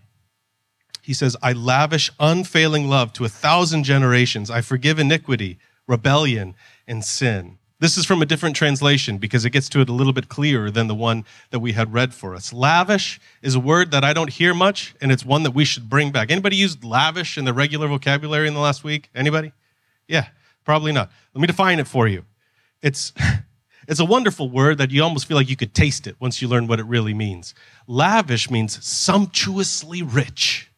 he 1.01 1.15
says, 1.15 1.37
I 1.43 1.53
lavish 1.53 2.11
unfailing 2.19 2.89
love 2.89 3.13
to 3.15 3.25
a 3.25 3.29
thousand 3.29 3.85
generations. 3.85 4.51
I 4.51 4.61
forgive 4.63 4.99
iniquity, 4.99 5.59
rebellion, 5.87 6.55
and 6.87 7.05
sin. 7.05 7.59
This 7.85 7.99
is 7.99 8.07
from 8.07 8.23
a 8.23 8.25
different 8.25 8.57
translation 8.57 9.19
because 9.19 9.45
it 9.45 9.51
gets 9.51 9.69
to 9.69 9.81
it 9.81 9.91
a 9.91 9.93
little 9.93 10.15
bit 10.15 10.31
clearer 10.31 10.71
than 10.71 10.87
the 10.87 10.95
one 10.95 11.27
that 11.51 11.59
we 11.59 11.73
had 11.73 11.93
read 11.93 12.15
for 12.15 12.35
us. 12.35 12.51
Lavish 12.51 13.21
is 13.43 13.57
a 13.57 13.61
word 13.61 13.91
that 13.91 14.03
I 14.03 14.15
don't 14.15 14.31
hear 14.31 14.55
much, 14.55 14.95
and 15.03 15.13
it's 15.13 15.23
one 15.23 15.43
that 15.43 15.51
we 15.51 15.67
should 15.67 15.91
bring 15.91 16.11
back. 16.11 16.31
Anybody 16.31 16.57
used 16.57 16.83
lavish 16.83 17.37
in 17.37 17.45
the 17.45 17.53
regular 17.53 17.87
vocabulary 17.87 18.49
in 18.49 18.55
the 18.55 18.61
last 18.61 18.85
week? 18.85 19.11
Anybody? 19.15 19.53
Yeah, 20.09 20.29
probably 20.65 20.93
not. 20.93 21.11
Let 21.35 21.43
me 21.43 21.47
define 21.47 21.79
it 21.79 21.87
for 21.87 22.09
you. 22.09 22.25
It's 22.81 23.13
it's 23.87 24.01
a 24.01 24.07
wonderful 24.07 24.49
word 24.49 24.79
that 24.79 24.91
you 24.91 25.03
almost 25.03 25.27
feel 25.27 25.37
like 25.37 25.51
you 25.51 25.57
could 25.57 25.75
taste 25.75 26.07
it 26.07 26.17
once 26.19 26.41
you 26.41 26.49
learn 26.49 26.67
what 26.67 26.81
it 26.81 26.87
really 26.87 27.13
means. 27.13 27.55
Lavish 27.87 28.51
means 28.51 28.83
sumptuously 28.83 30.01
rich. 30.01 30.71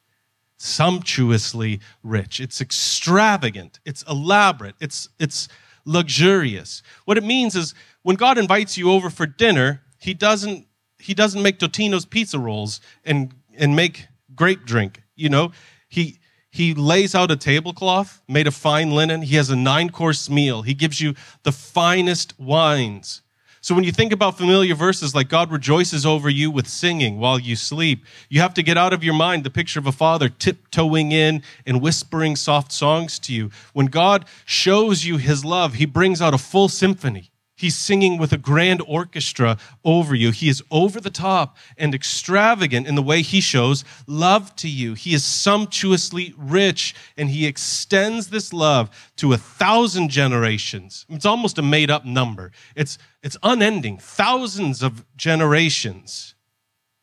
sumptuously 0.58 1.78
rich. 2.02 2.40
It's 2.40 2.60
extravagant. 2.60 3.78
It's 3.84 4.02
elaborate. 4.08 4.74
It's, 4.80 5.08
it's 5.20 5.48
luxurious. 5.86 6.82
What 7.06 7.16
it 7.16 7.24
means 7.24 7.56
is 7.56 7.72
when 8.02 8.16
God 8.16 8.36
invites 8.36 8.76
you 8.76 8.90
over 8.90 9.08
for 9.08 9.24
dinner, 9.24 9.82
he 9.98 10.12
doesn't, 10.12 10.66
he 10.98 11.14
doesn't 11.14 11.42
make 11.42 11.58
Totino's 11.58 12.04
pizza 12.04 12.38
rolls 12.38 12.80
and, 13.04 13.32
and 13.56 13.74
make 13.74 14.06
grape 14.34 14.66
drink. 14.66 15.02
You 15.14 15.30
know, 15.30 15.52
he, 15.88 16.18
he 16.50 16.74
lays 16.74 17.14
out 17.14 17.30
a 17.30 17.36
tablecloth 17.36 18.22
made 18.28 18.46
of 18.46 18.54
fine 18.54 18.90
linen. 18.90 19.22
He 19.22 19.36
has 19.36 19.48
a 19.48 19.56
nine 19.56 19.90
course 19.90 20.28
meal. 20.28 20.62
He 20.62 20.74
gives 20.74 21.00
you 21.00 21.14
the 21.44 21.52
finest 21.52 22.38
wines. 22.38 23.22
So 23.66 23.74
when 23.74 23.82
you 23.82 23.90
think 23.90 24.12
about 24.12 24.38
familiar 24.38 24.76
verses 24.76 25.12
like 25.12 25.28
God 25.28 25.50
rejoices 25.50 26.06
over 26.06 26.30
you 26.30 26.52
with 26.52 26.68
singing 26.68 27.18
while 27.18 27.36
you 27.36 27.56
sleep, 27.56 28.04
you 28.28 28.40
have 28.40 28.54
to 28.54 28.62
get 28.62 28.78
out 28.78 28.92
of 28.92 29.02
your 29.02 29.12
mind 29.12 29.42
the 29.42 29.50
picture 29.50 29.80
of 29.80 29.88
a 29.88 29.90
father 29.90 30.28
tiptoeing 30.28 31.10
in 31.10 31.42
and 31.66 31.82
whispering 31.82 32.36
soft 32.36 32.70
songs 32.70 33.18
to 33.18 33.34
you. 33.34 33.50
When 33.72 33.86
God 33.86 34.26
shows 34.44 35.04
you 35.04 35.16
his 35.16 35.44
love, 35.44 35.74
he 35.74 35.84
brings 35.84 36.22
out 36.22 36.32
a 36.32 36.38
full 36.38 36.68
symphony. 36.68 37.32
He's 37.58 37.76
singing 37.76 38.18
with 38.18 38.34
a 38.34 38.38
grand 38.38 38.82
orchestra 38.86 39.56
over 39.82 40.14
you. 40.14 40.30
He 40.30 40.50
is 40.50 40.62
over 40.70 41.00
the 41.00 41.10
top 41.10 41.56
and 41.78 41.94
extravagant 41.94 42.86
in 42.86 42.96
the 42.96 43.02
way 43.02 43.22
he 43.22 43.40
shows 43.40 43.82
love 44.06 44.54
to 44.56 44.68
you. 44.68 44.92
He 44.92 45.14
is 45.14 45.24
sumptuously 45.24 46.34
rich 46.36 46.94
and 47.16 47.30
he 47.30 47.46
extends 47.46 48.28
this 48.28 48.52
love 48.52 48.90
to 49.16 49.32
a 49.32 49.38
thousand 49.38 50.10
generations. 50.10 51.06
It's 51.08 51.24
almost 51.24 51.56
a 51.56 51.62
made 51.62 51.90
up 51.90 52.04
number. 52.04 52.52
It's, 52.74 52.98
it's 53.22 53.38
unending, 53.42 53.96
thousands 53.98 54.82
of 54.82 55.06
generations, 55.16 56.34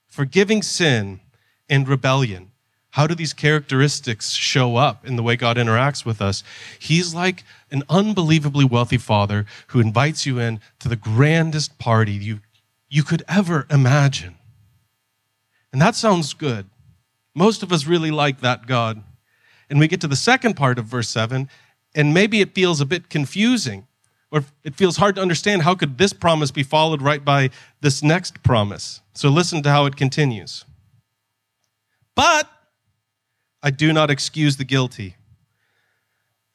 forgiving 0.06 0.62
sin 0.62 1.20
and 1.68 1.88
rebellion. 1.88 2.53
How 2.94 3.08
do 3.08 3.16
these 3.16 3.34
characteristics 3.34 4.34
show 4.34 4.76
up 4.76 5.04
in 5.04 5.16
the 5.16 5.24
way 5.24 5.36
God 5.36 5.58
interacts 5.58 6.06
with 6.06 6.22
us? 6.22 6.44
He's 6.78 7.16
like 7.16 7.44
an 7.72 7.82
unbelievably 7.90 8.66
wealthy 8.66 9.00
father 9.00 9.48
who 9.70 9.80
invites 9.80 10.28
you 10.28 10.38
in 10.38 10.60
to 10.78 10.88
the 10.88 10.96
grandest 10.96 11.80
party 11.80 12.12
you, 12.12 12.42
you 12.90 13.02
could 13.02 13.24
ever 13.28 13.66
imagine. 13.72 14.36
And 15.72 15.82
that 15.82 15.96
sounds 15.96 16.36
good. 16.36 16.68
Most 17.34 17.64
of 17.64 17.72
us 17.72 17.88
really 17.88 18.12
like 18.12 18.42
that 18.42 18.68
God. 18.68 19.02
And 19.72 19.80
we 19.80 19.88
get 19.88 20.00
to 20.02 20.08
the 20.08 20.16
second 20.16 20.54
part 20.54 20.78
of 20.78 20.86
verse 20.86 21.10
7, 21.10 21.50
and 21.96 22.14
maybe 22.14 22.42
it 22.42 22.54
feels 22.54 22.80
a 22.80 22.86
bit 22.86 23.10
confusing, 23.10 23.88
or 24.30 24.46
it 24.64 24.76
feels 24.76 24.98
hard 24.98 25.16
to 25.16 25.22
understand 25.24 25.64
how 25.64 25.74
could 25.74 25.98
this 25.98 26.14
promise 26.14 26.52
be 26.52 26.62
followed 26.62 27.02
right 27.02 27.26
by 27.26 27.50
this 27.82 28.04
next 28.04 28.44
promise. 28.44 29.02
So 29.16 29.30
listen 29.30 29.64
to 29.64 29.72
how 29.72 29.88
it 29.88 29.96
continues. 29.96 30.64
But 32.14 32.48
I 33.64 33.72
do 33.72 33.94
not 33.94 34.12
excuse 34.12 34.58
the 34.58 34.66
guilty. 34.66 35.16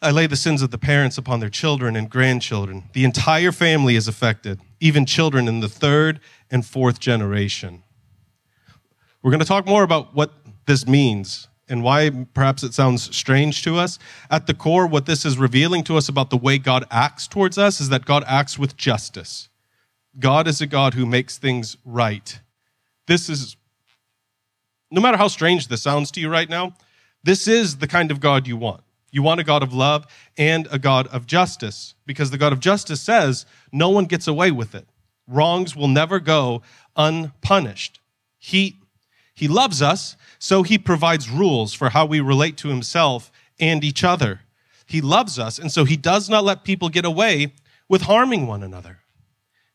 I 0.00 0.10
lay 0.10 0.26
the 0.26 0.36
sins 0.36 0.60
of 0.62 0.70
the 0.70 0.78
parents 0.78 1.16
upon 1.18 1.40
their 1.40 1.48
children 1.48 1.96
and 1.96 2.08
grandchildren. 2.08 2.84
The 2.92 3.04
entire 3.04 3.50
family 3.50 3.96
is 3.96 4.06
affected, 4.06 4.60
even 4.78 5.06
children 5.06 5.48
in 5.48 5.60
the 5.60 5.68
third 5.68 6.20
and 6.50 6.64
fourth 6.64 7.00
generation. 7.00 7.82
We're 9.22 9.32
going 9.32 9.40
to 9.40 9.46
talk 9.46 9.66
more 9.66 9.82
about 9.82 10.14
what 10.14 10.32
this 10.66 10.86
means 10.86 11.48
and 11.68 11.82
why 11.82 12.10
perhaps 12.34 12.62
it 12.62 12.74
sounds 12.74 13.14
strange 13.16 13.62
to 13.62 13.76
us. 13.76 13.98
At 14.30 14.46
the 14.46 14.54
core, 14.54 14.86
what 14.86 15.06
this 15.06 15.24
is 15.24 15.36
revealing 15.36 15.82
to 15.84 15.96
us 15.96 16.08
about 16.08 16.30
the 16.30 16.36
way 16.36 16.58
God 16.58 16.84
acts 16.90 17.26
towards 17.26 17.58
us 17.58 17.80
is 17.80 17.88
that 17.88 18.04
God 18.04 18.22
acts 18.26 18.58
with 18.58 18.76
justice. 18.76 19.48
God 20.18 20.46
is 20.46 20.60
a 20.60 20.66
God 20.66 20.94
who 20.94 21.06
makes 21.06 21.38
things 21.38 21.76
right. 21.84 22.38
This 23.06 23.28
is, 23.28 23.56
no 24.90 25.00
matter 25.00 25.16
how 25.16 25.28
strange 25.28 25.68
this 25.68 25.82
sounds 25.82 26.10
to 26.12 26.20
you 26.20 26.28
right 26.28 26.48
now, 26.48 26.74
this 27.28 27.46
is 27.46 27.76
the 27.76 27.86
kind 27.86 28.10
of 28.10 28.20
God 28.20 28.46
you 28.46 28.56
want. 28.56 28.82
You 29.10 29.22
want 29.22 29.40
a 29.40 29.44
God 29.44 29.62
of 29.62 29.74
love 29.74 30.06
and 30.38 30.66
a 30.70 30.78
God 30.78 31.06
of 31.08 31.26
justice 31.26 31.94
because 32.06 32.30
the 32.30 32.38
God 32.38 32.52
of 32.52 32.60
justice 32.60 33.02
says 33.02 33.44
no 33.70 33.90
one 33.90 34.06
gets 34.06 34.26
away 34.26 34.50
with 34.50 34.74
it. 34.74 34.86
Wrongs 35.26 35.76
will 35.76 35.88
never 35.88 36.20
go 36.20 36.62
unpunished. 36.96 38.00
He, 38.38 38.78
he 39.34 39.46
loves 39.46 39.82
us, 39.82 40.16
so 40.38 40.62
he 40.62 40.78
provides 40.78 41.28
rules 41.28 41.74
for 41.74 41.90
how 41.90 42.06
we 42.06 42.20
relate 42.20 42.56
to 42.58 42.68
himself 42.68 43.30
and 43.60 43.84
each 43.84 44.02
other. 44.02 44.40
He 44.86 45.02
loves 45.02 45.38
us, 45.38 45.58
and 45.58 45.70
so 45.70 45.84
he 45.84 45.96
does 45.98 46.30
not 46.30 46.44
let 46.44 46.64
people 46.64 46.88
get 46.88 47.04
away 47.04 47.52
with 47.88 48.02
harming 48.02 48.46
one 48.46 48.62
another. 48.62 49.00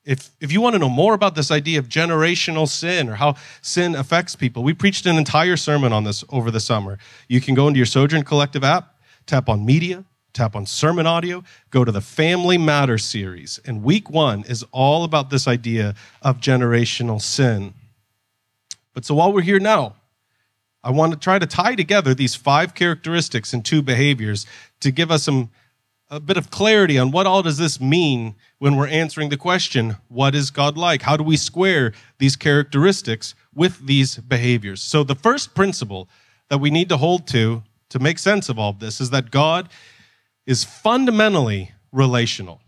If, 0.06 0.32
if 0.42 0.52
you 0.52 0.60
want 0.60 0.74
to 0.74 0.80
know 0.80 0.90
more 0.90 1.14
about 1.14 1.36
this 1.36 1.50
idea 1.50 1.80
of 1.80 1.88
generational 1.88 2.68
sin 2.68 3.08
or 3.08 3.16
how 3.16 3.36
sin 3.62 3.96
affects 3.96 4.36
people, 4.36 4.62
we 4.62 4.74
preached 4.74 5.06
an 5.06 5.18
entire 5.18 5.56
sermon 5.56 5.94
on 5.94 6.04
this 6.04 6.26
over 6.30 6.52
the 6.52 6.60
summer. 6.60 7.00
You 7.30 7.40
can 7.40 7.56
go 7.56 7.68
into 7.68 7.78
your 7.78 7.86
Sojourn 7.86 8.24
Collective 8.24 8.64
app, 8.66 9.00
tap 9.26 9.48
on 9.48 9.66
media, 9.66 10.04
tap 10.34 10.56
on 10.56 10.66
sermon 10.66 11.08
audio, 11.08 11.44
go 11.70 11.86
to 11.86 11.92
the 11.92 12.02
Family 12.02 12.58
Matter 12.58 12.98
series. 12.98 13.62
And 13.66 13.84
week 13.84 14.10
one 14.10 14.44
is 14.44 14.66
all 14.72 15.06
about 15.06 15.30
this 15.30 15.48
idea 15.48 15.96
of 16.22 16.42
generational 16.42 17.22
sin. 17.22 17.74
But 18.94 19.06
so 19.06 19.16
while 19.16 19.32
we're 19.32 19.42
here 19.42 19.60
now, 19.60 19.96
I 20.84 20.92
want 20.92 21.14
to 21.14 21.20
try 21.20 21.40
to 21.40 21.48
tie 21.48 21.76
together 21.76 22.14
these 22.14 22.36
five 22.36 22.74
characteristics 22.74 23.54
and 23.54 23.64
two 23.64 23.82
behaviors 23.82 24.46
to 24.82 24.92
give 24.92 25.12
us 25.12 25.24
some 25.24 25.50
a 26.13 26.20
bit 26.20 26.38
of 26.38 26.51
clarity 26.51 27.00
on 27.00 27.10
what 27.10 27.25
all 27.25 27.41
does 27.41 27.58
this 27.58 27.82
mean 27.82 28.36
when 28.60 28.75
we're 28.75 28.88
answering 28.88 29.29
the 29.29 29.38
question, 29.38 29.98
what 30.10 30.36
is 30.36 30.51
God 30.51 30.77
like? 30.77 31.01
How 31.01 31.17
do 31.17 31.24
we 31.24 31.36
square 31.36 31.91
these 32.20 32.36
characteristics 32.36 33.34
with 33.51 33.88
these 33.88 34.17
behaviors? 34.17 34.79
So 34.79 35.03
the 35.03 35.15
first 35.15 35.55
principle 35.55 36.08
that 36.50 36.60
we 36.60 36.70
need 36.70 36.88
to 36.89 36.98
hold 36.98 37.25
to 37.29 37.63
to 37.89 37.98
make 37.98 38.20
sense 38.20 38.48
of 38.48 38.60
all 38.60 38.70
of 38.70 38.79
this 38.79 39.01
is 39.01 39.10
that 39.10 39.32
God 39.32 39.70
is 40.46 40.63
fundamentally 40.63 41.72
relational. 41.91 42.62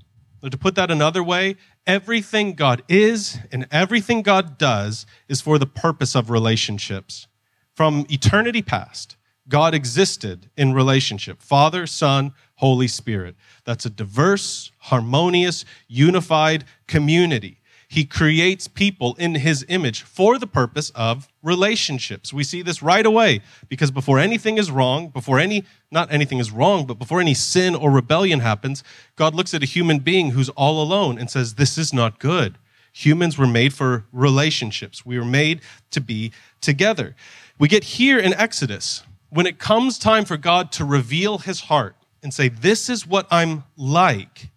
To 0.49 0.57
put 0.57 0.73
that 0.75 0.89
another 0.89 1.23
way, 1.23 1.55
everything 1.85 2.53
God 2.53 2.81
is 2.89 3.37
and 3.51 3.67
everything 3.69 4.23
God 4.23 4.57
does 4.57 5.05
is 5.27 5.39
for 5.41 5.59
the 5.59 5.67
purpose 5.67 6.15
of 6.15 6.31
relationships. 6.31 7.27
From 7.75 8.07
eternity 8.09 8.63
past, 8.63 9.17
God 9.47 9.73
existed 9.73 10.49
in 10.57 10.73
relationship 10.73 11.41
Father, 11.41 11.85
Son, 11.85 12.33
Holy 12.55 12.87
Spirit. 12.87 13.35
That's 13.63 13.85
a 13.85 13.89
diverse, 13.89 14.71
harmonious, 14.79 15.65
unified 15.87 16.65
community. 16.87 17.59
He 17.87 18.05
creates 18.05 18.67
people 18.67 19.15
in 19.15 19.35
his 19.35 19.63
image 19.69 20.01
for 20.01 20.39
the 20.39 20.47
purpose 20.47 20.89
of 20.91 21.27
relationships. 21.43 22.33
We 22.33 22.43
see 22.43 22.61
this 22.61 22.81
right 22.81 23.05
away 23.05 23.41
because 23.69 23.91
before 23.91 24.19
anything 24.19 24.57
is 24.57 24.71
wrong, 24.71 25.09
before 25.09 25.39
any, 25.39 25.63
not 25.91 26.11
anything 26.11 26.39
is 26.39 26.51
wrong, 26.51 26.85
but 26.85 26.99
before 26.99 27.21
any 27.21 27.33
sin 27.33 27.75
or 27.75 27.91
rebellion 27.91 28.39
happens, 28.39 28.83
God 29.15 29.35
looks 29.35 29.53
at 29.53 29.63
a 29.63 29.67
human 29.67 29.99
being 29.99 30.31
who's 30.31 30.49
all 30.49 30.81
alone 30.81 31.17
and 31.17 31.29
says, 31.29 31.55
This 31.55 31.77
is 31.77 31.93
not 31.93 32.19
good. 32.19 32.57
Humans 32.91 33.37
were 33.37 33.47
made 33.47 33.73
for 33.73 34.05
relationships. 34.11 35.05
We 35.05 35.19
were 35.19 35.25
made 35.25 35.61
to 35.91 36.01
be 36.01 36.31
together. 36.61 37.15
We 37.59 37.67
get 37.67 37.83
here 37.83 38.17
in 38.17 38.33
Exodus, 38.33 39.03
when 39.35 39.45
it 39.45 39.59
comes 39.59 39.99
time 39.99 40.23
for 40.23 40.37
God 40.37 40.71
to 40.71 40.85
reveal 40.85 41.39
his 41.39 41.59
heart, 41.61 41.97
and 42.23 42.33
say, 42.33 42.49
This 42.49 42.89
is 42.89 43.05
what 43.05 43.27
I'm 43.29 43.65
like, 43.77 44.49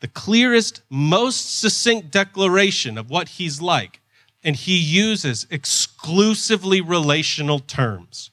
the 0.00 0.08
clearest, 0.08 0.82
most 0.90 1.60
succinct 1.60 2.10
declaration 2.10 2.98
of 2.98 3.10
what 3.10 3.28
he's 3.28 3.62
like. 3.62 4.00
And 4.42 4.56
he 4.56 4.78
uses 4.78 5.46
exclusively 5.50 6.80
relational 6.80 7.58
terms, 7.60 8.30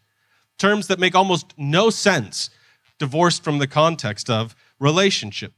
terms 0.57 0.87
that 0.87 0.99
make 0.99 1.13
almost 1.13 1.53
no 1.57 1.89
sense 1.89 2.49
divorced 2.97 3.43
from 3.43 3.59
the 3.59 3.67
context 3.67 4.29
of 4.29 4.55
relationship. 4.79 5.51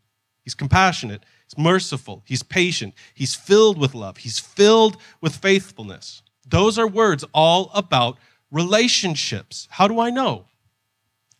He's 0.44 0.56
compassionate, 0.56 1.24
he's 1.46 1.64
merciful, 1.64 2.24
he's 2.26 2.42
patient, 2.42 2.94
he's 3.14 3.36
filled 3.36 3.78
with 3.78 3.94
love, 3.94 4.18
he's 4.18 4.40
filled 4.40 4.98
with 5.22 5.36
faithfulness. 5.36 6.24
Those 6.46 6.80
are 6.80 6.88
words 6.88 7.24
all 7.34 7.70
about 7.76 8.18
relationships. 8.51 9.68
How 9.72 9.88
do 9.88 10.00
I 10.00 10.10
know? 10.10 10.46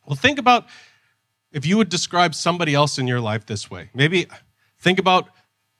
Well, 0.06 0.16
think 0.16 0.38
about 0.38 0.66
if 1.52 1.66
you 1.66 1.76
would 1.76 1.88
describe 1.88 2.34
somebody 2.34 2.74
else 2.74 2.98
in 2.98 3.06
your 3.06 3.20
life 3.20 3.46
this 3.46 3.70
way, 3.70 3.90
maybe 3.94 4.26
think 4.78 4.98
about, 4.98 5.28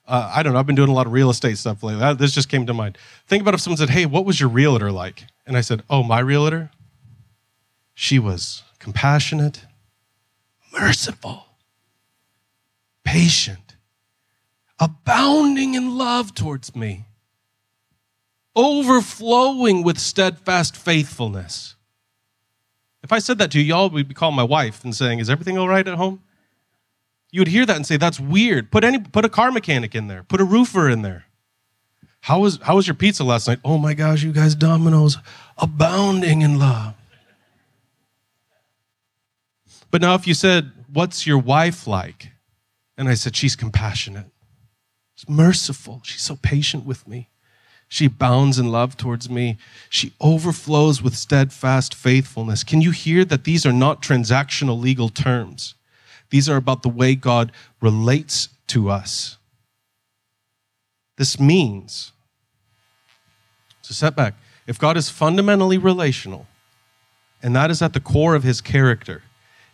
uh, 0.07 0.31
I 0.35 0.43
don't 0.43 0.53
know, 0.53 0.59
I've 0.59 0.65
been 0.65 0.75
doing 0.75 0.89
a 0.89 0.93
lot 0.93 1.07
of 1.07 1.13
real 1.13 1.29
estate 1.29 1.57
stuff 1.57 1.83
lately. 1.83 2.13
This 2.15 2.33
just 2.33 2.49
came 2.49 2.65
to 2.65 2.73
mind. 2.73 2.97
Think 3.27 3.41
about 3.41 3.53
if 3.53 3.61
someone 3.61 3.77
said, 3.77 3.89
Hey, 3.89 4.05
what 4.05 4.25
was 4.25 4.39
your 4.39 4.49
realtor 4.49 4.91
like? 4.91 5.25
And 5.45 5.57
I 5.57 5.61
said, 5.61 5.83
Oh, 5.89 6.03
my 6.03 6.19
realtor? 6.19 6.71
She 7.93 8.17
was 8.17 8.63
compassionate, 8.79 9.65
merciful, 10.71 11.47
patient, 13.03 13.75
abounding 14.79 15.73
in 15.73 15.97
love 15.97 16.33
towards 16.33 16.75
me, 16.75 17.05
overflowing 18.59 19.83
with 19.83 19.97
steadfast 19.97 20.75
faithfulness. 20.75 21.75
If 23.01 23.13
I 23.13 23.19
said 23.19 23.37
that 23.37 23.51
to 23.51 23.59
you, 23.59 23.63
y'all 23.63 23.89
would 23.89 24.07
be 24.09 24.13
calling 24.13 24.35
my 24.35 24.43
wife 24.43 24.83
and 24.83 24.93
saying, 24.93 25.19
Is 25.19 25.29
everything 25.29 25.57
all 25.57 25.69
right 25.69 25.87
at 25.87 25.95
home? 25.95 26.21
You 27.31 27.41
would 27.41 27.47
hear 27.47 27.65
that 27.65 27.75
and 27.75 27.85
say, 27.85 27.95
That's 27.95 28.19
weird. 28.19 28.69
Put, 28.69 28.83
any, 28.83 28.99
put 28.99 29.23
a 29.23 29.29
car 29.29 29.51
mechanic 29.51 29.95
in 29.95 30.07
there, 30.07 30.23
put 30.23 30.41
a 30.41 30.43
roofer 30.43 30.89
in 30.89 31.01
there. 31.03 31.25
How 32.21 32.41
was, 32.41 32.59
how 32.61 32.75
was 32.75 32.85
your 32.85 32.95
pizza 32.95 33.23
last 33.23 33.47
night? 33.47 33.59
Oh 33.63 33.77
my 33.77 33.93
gosh, 33.93 34.23
you 34.23 34.33
guys, 34.33 34.53
Domino's, 34.55 35.17
abounding 35.57 36.41
in 36.41 36.59
love. 36.59 36.95
But 39.89 40.01
now, 40.01 40.15
if 40.15 40.27
you 40.27 40.33
said, 40.33 40.71
What's 40.91 41.25
your 41.25 41.37
wife 41.37 41.87
like? 41.87 42.31
And 42.97 43.07
I 43.07 43.13
said, 43.13 43.37
She's 43.37 43.55
compassionate, 43.55 44.27
she's 45.15 45.29
merciful, 45.29 46.01
she's 46.03 46.21
so 46.21 46.35
patient 46.35 46.85
with 46.85 47.07
me. 47.07 47.29
She 47.89 48.07
bounds 48.07 48.59
in 48.59 48.71
love 48.71 48.95
towards 48.95 49.29
me. 49.29 49.57
She 49.89 50.13
overflows 50.21 51.01
with 51.01 51.15
steadfast 51.15 51.95
faithfulness. 51.95 52.63
Can 52.63 52.81
you 52.81 52.91
hear 52.91 53.25
that 53.25 53.43
these 53.43 53.65
are 53.65 53.73
not 53.73 54.03
transactional 54.03 54.79
legal 54.79 55.09
terms? 55.09 55.73
These 56.29 56.47
are 56.47 56.55
about 56.55 56.83
the 56.83 56.89
way 56.89 57.15
God 57.15 57.51
relates 57.81 58.49
to 58.67 58.91
us. 58.91 59.37
This 61.17 61.39
means, 61.39 62.11
it's 63.79 63.89
a 63.89 63.95
setback. 63.95 64.35
If 64.67 64.77
God 64.77 64.95
is 64.95 65.09
fundamentally 65.09 65.79
relational, 65.79 66.45
and 67.41 67.55
that 67.55 67.71
is 67.71 67.81
at 67.81 67.93
the 67.93 67.99
core 67.99 68.35
of 68.35 68.43
his 68.43 68.61
character, 68.61 69.23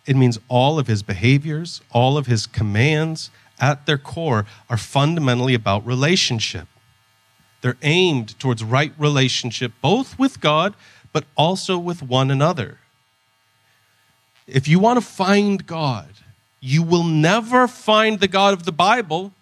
it 0.06 0.16
means 0.16 0.38
all 0.48 0.78
of 0.78 0.86
his 0.86 1.02
behaviors, 1.02 1.82
all 1.92 2.16
of 2.16 2.26
his 2.26 2.46
commands 2.46 3.30
at 3.60 3.84
their 3.84 3.98
core 3.98 4.46
are 4.70 4.78
fundamentally 4.78 5.52
about 5.52 5.86
relationship. 5.86 6.66
They're 7.60 7.76
aimed 7.82 8.38
towards 8.38 8.62
right 8.62 8.92
relationship, 8.98 9.72
both 9.80 10.18
with 10.18 10.40
God, 10.40 10.74
but 11.12 11.24
also 11.36 11.78
with 11.78 12.02
one 12.02 12.30
another. 12.30 12.78
If 14.46 14.68
you 14.68 14.78
want 14.78 14.98
to 14.98 15.04
find 15.04 15.66
God, 15.66 16.08
you 16.60 16.82
will 16.82 17.04
never 17.04 17.66
find 17.66 18.20
the 18.20 18.28
God 18.28 18.52
of 18.52 18.64
the 18.64 18.72
Bible 18.72 19.32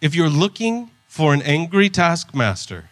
if 0.00 0.14
you're 0.14 0.28
looking 0.28 0.90
for 1.06 1.34
an 1.34 1.42
angry 1.42 1.88
taskmaster. 1.88 2.88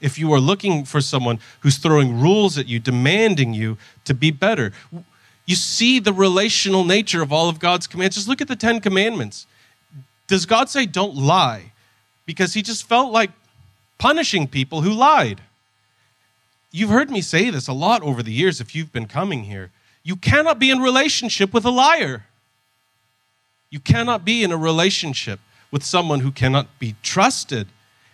If 0.00 0.18
you 0.18 0.32
are 0.32 0.40
looking 0.40 0.84
for 0.84 1.00
someone 1.00 1.38
who's 1.60 1.76
throwing 1.78 2.20
rules 2.20 2.58
at 2.58 2.66
you, 2.66 2.80
demanding 2.80 3.54
you 3.54 3.78
to 4.04 4.12
be 4.12 4.30
better. 4.32 4.72
You 5.46 5.54
see 5.54 6.00
the 6.00 6.12
relational 6.12 6.84
nature 6.84 7.22
of 7.22 7.32
all 7.32 7.48
of 7.48 7.60
God's 7.60 7.86
commands. 7.86 8.16
Just 8.16 8.26
look 8.26 8.40
at 8.40 8.48
the 8.48 8.56
Ten 8.56 8.80
Commandments. 8.80 9.46
Does 10.26 10.44
God 10.44 10.68
say, 10.68 10.86
don't 10.86 11.14
lie? 11.14 11.72
Because 12.26 12.54
he 12.54 12.62
just 12.62 12.88
felt 12.88 13.12
like 13.12 13.30
punishing 14.02 14.48
people 14.48 14.80
who 14.80 14.92
lied. 14.92 15.40
You've 16.72 16.90
heard 16.90 17.08
me 17.08 17.20
say 17.20 17.50
this 17.50 17.68
a 17.68 17.72
lot 17.72 18.02
over 18.02 18.20
the 18.20 18.32
years 18.32 18.60
if 18.60 18.74
you've 18.74 18.92
been 18.92 19.06
coming 19.06 19.44
here. 19.44 19.70
You 20.02 20.16
cannot 20.16 20.58
be 20.58 20.70
in 20.70 20.80
relationship 20.80 21.54
with 21.54 21.64
a 21.64 21.70
liar. 21.70 22.24
You 23.70 23.78
cannot 23.78 24.24
be 24.24 24.42
in 24.42 24.50
a 24.50 24.56
relationship 24.56 25.38
with 25.70 25.84
someone 25.84 26.18
who 26.18 26.32
cannot 26.32 26.66
be 26.80 26.96
trusted. 27.04 27.68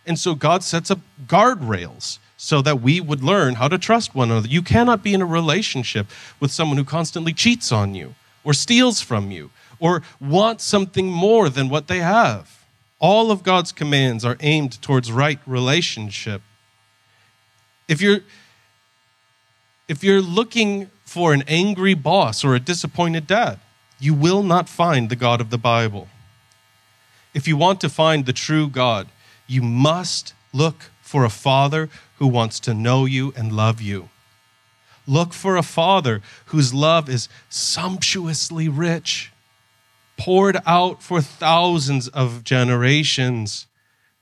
And 0.07 0.19
so 0.19 0.35
God 0.35 0.63
sets 0.63 0.91
up 0.91 0.99
guardrails 1.27 2.19
so 2.37 2.61
that 2.61 2.83
we 2.83 3.01
would 3.01 3.25
learn 3.25 3.55
how 3.55 3.69
to 3.69 3.79
trust 3.79 4.15
one 4.15 4.31
another. 4.31 4.49
You 4.49 4.61
cannot 4.61 5.03
be 5.03 5.15
in 5.15 5.23
a 5.23 5.27
relationship 5.41 6.09
with 6.39 6.53
someone 6.53 6.77
who 6.77 6.85
constantly 6.85 7.33
cheats 7.33 7.73
on 7.73 7.95
you 7.95 8.15
or 8.45 8.53
steals 8.53 9.01
from 9.01 9.31
you 9.31 9.51
or 9.81 10.03
wants 10.21 10.65
something 10.65 11.07
more 11.07 11.49
than 11.49 11.71
what 11.71 11.89
they 11.89 12.01
have. 12.01 12.58
All 13.01 13.31
of 13.31 13.43
God's 13.43 13.73
commands 13.73 14.25
are 14.25 14.37
aimed 14.41 14.81
towards 14.83 15.13
right 15.13 15.39
relationship. 15.47 16.43
If 17.87 18.01
you're 18.01 18.21
if 19.87 20.05
you're 20.05 20.21
looking 20.21 20.91
for 21.05 21.33
an 21.33 21.43
angry 21.49 21.95
boss 21.95 22.45
or 22.45 22.55
a 22.55 22.61
disappointed 22.61 23.27
dad, 23.27 23.59
you 23.99 24.13
will 24.13 24.43
not 24.43 24.69
find 24.69 25.09
the 25.09 25.17
God 25.17 25.41
of 25.41 25.49
the 25.49 25.57
Bible. 25.57 26.09
If 27.33 27.49
you 27.49 27.57
want 27.57 27.81
to 27.81 27.89
find 27.89 28.27
the 28.27 28.35
true 28.35 28.69
God, 28.69 29.09
you 29.47 29.63
must 29.63 30.35
look 30.53 30.91
for 31.01 31.25
a 31.25 31.31
father 31.31 31.89
who 32.19 32.27
wants 32.27 32.61
to 32.61 32.75
know 32.75 33.07
you 33.07 33.33
and 33.35 33.53
love 33.53 33.81
you. 33.81 34.11
Look 35.07 35.33
for 35.33 35.57
a 35.57 35.63
father 35.63 36.21
whose 36.47 36.75
love 36.75 37.09
is 37.09 37.31
sumptuously 37.49 38.69
rich 38.69 39.33
poured 40.19 40.59
out 40.67 41.03
for 41.03 41.21
thousands 41.23 42.09
of 42.09 42.45
generations. 42.45 43.67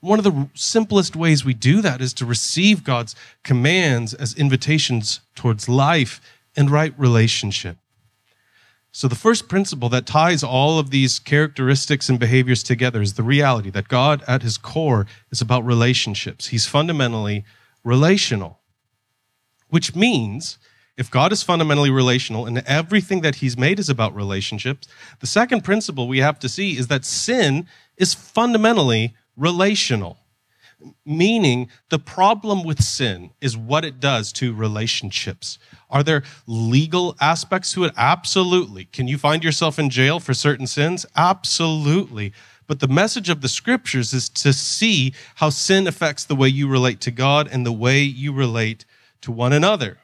One 0.00 0.18
of 0.18 0.24
the 0.24 0.48
simplest 0.54 1.16
ways 1.16 1.44
we 1.44 1.54
do 1.54 1.80
that 1.80 2.00
is 2.00 2.12
to 2.14 2.26
receive 2.26 2.84
God's 2.84 3.16
commands 3.42 4.14
as 4.14 4.34
invitations 4.34 5.20
towards 5.34 5.68
life 5.68 6.20
and 6.54 6.70
right 6.70 6.94
relationship. 6.96 7.78
So, 8.92 9.08
the 9.08 9.14
first 9.14 9.46
principle 9.48 9.90
that 9.90 10.06
ties 10.06 10.42
all 10.42 10.78
of 10.78 10.88
these 10.88 11.18
characteristics 11.18 12.08
and 12.08 12.18
behaviors 12.18 12.62
together 12.62 13.02
is 13.02 13.14
the 13.14 13.22
reality 13.22 13.68
that 13.70 13.88
God, 13.88 14.22
at 14.26 14.42
his 14.42 14.56
core, 14.56 15.06
is 15.30 15.42
about 15.42 15.66
relationships. 15.66 16.46
He's 16.46 16.66
fundamentally 16.66 17.44
relational, 17.84 18.60
which 19.68 19.94
means 19.94 20.56
if 20.96 21.10
God 21.10 21.30
is 21.32 21.42
fundamentally 21.42 21.90
relational 21.90 22.46
and 22.46 22.58
everything 22.66 23.20
that 23.20 23.36
he's 23.36 23.58
made 23.58 23.78
is 23.78 23.88
about 23.88 24.14
relationships, 24.14 24.88
the 25.20 25.26
second 25.26 25.62
principle 25.62 26.08
we 26.08 26.18
have 26.18 26.38
to 26.38 26.48
see 26.48 26.76
is 26.76 26.86
that 26.88 27.04
sin 27.04 27.66
is 27.96 28.14
fundamentally 28.14 29.14
relational. 29.36 30.18
Meaning, 31.04 31.68
the 31.88 31.98
problem 31.98 32.62
with 32.62 32.82
sin 32.82 33.30
is 33.40 33.56
what 33.56 33.84
it 33.84 33.98
does 33.98 34.32
to 34.34 34.54
relationships. 34.54 35.58
Are 35.88 36.02
there 36.02 36.22
legal 36.46 37.16
aspects 37.20 37.72
to 37.72 37.84
it? 37.84 37.92
Absolutely. 37.96 38.84
Can 38.86 39.08
you 39.08 39.16
find 39.16 39.42
yourself 39.42 39.78
in 39.78 39.88
jail 39.88 40.20
for 40.20 40.34
certain 40.34 40.66
sins? 40.66 41.06
Absolutely. 41.16 42.32
But 42.66 42.80
the 42.80 42.88
message 42.88 43.30
of 43.30 43.40
the 43.40 43.48
scriptures 43.48 44.12
is 44.12 44.28
to 44.30 44.52
see 44.52 45.14
how 45.36 45.50
sin 45.50 45.86
affects 45.86 46.24
the 46.24 46.36
way 46.36 46.48
you 46.48 46.68
relate 46.68 47.00
to 47.02 47.10
God 47.10 47.48
and 47.50 47.64
the 47.64 47.72
way 47.72 48.02
you 48.02 48.32
relate 48.32 48.84
to 49.22 49.32
one 49.32 49.52
another. 49.52 49.98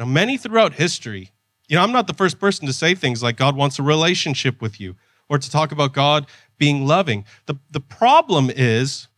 Now, 0.00 0.06
many 0.06 0.38
throughout 0.38 0.72
history, 0.72 1.30
you 1.68 1.76
know, 1.76 1.82
I'm 1.82 1.92
not 1.92 2.06
the 2.06 2.14
first 2.14 2.40
person 2.40 2.66
to 2.66 2.72
say 2.72 2.94
things 2.94 3.22
like 3.22 3.36
God 3.36 3.54
wants 3.54 3.78
a 3.78 3.82
relationship 3.82 4.62
with 4.62 4.80
you 4.80 4.96
or 5.28 5.36
to 5.36 5.50
talk 5.50 5.72
about 5.72 5.92
God 5.92 6.26
being 6.56 6.86
loving. 6.86 7.26
The, 7.44 7.56
the 7.70 7.80
problem 7.80 8.48
is 8.48 9.08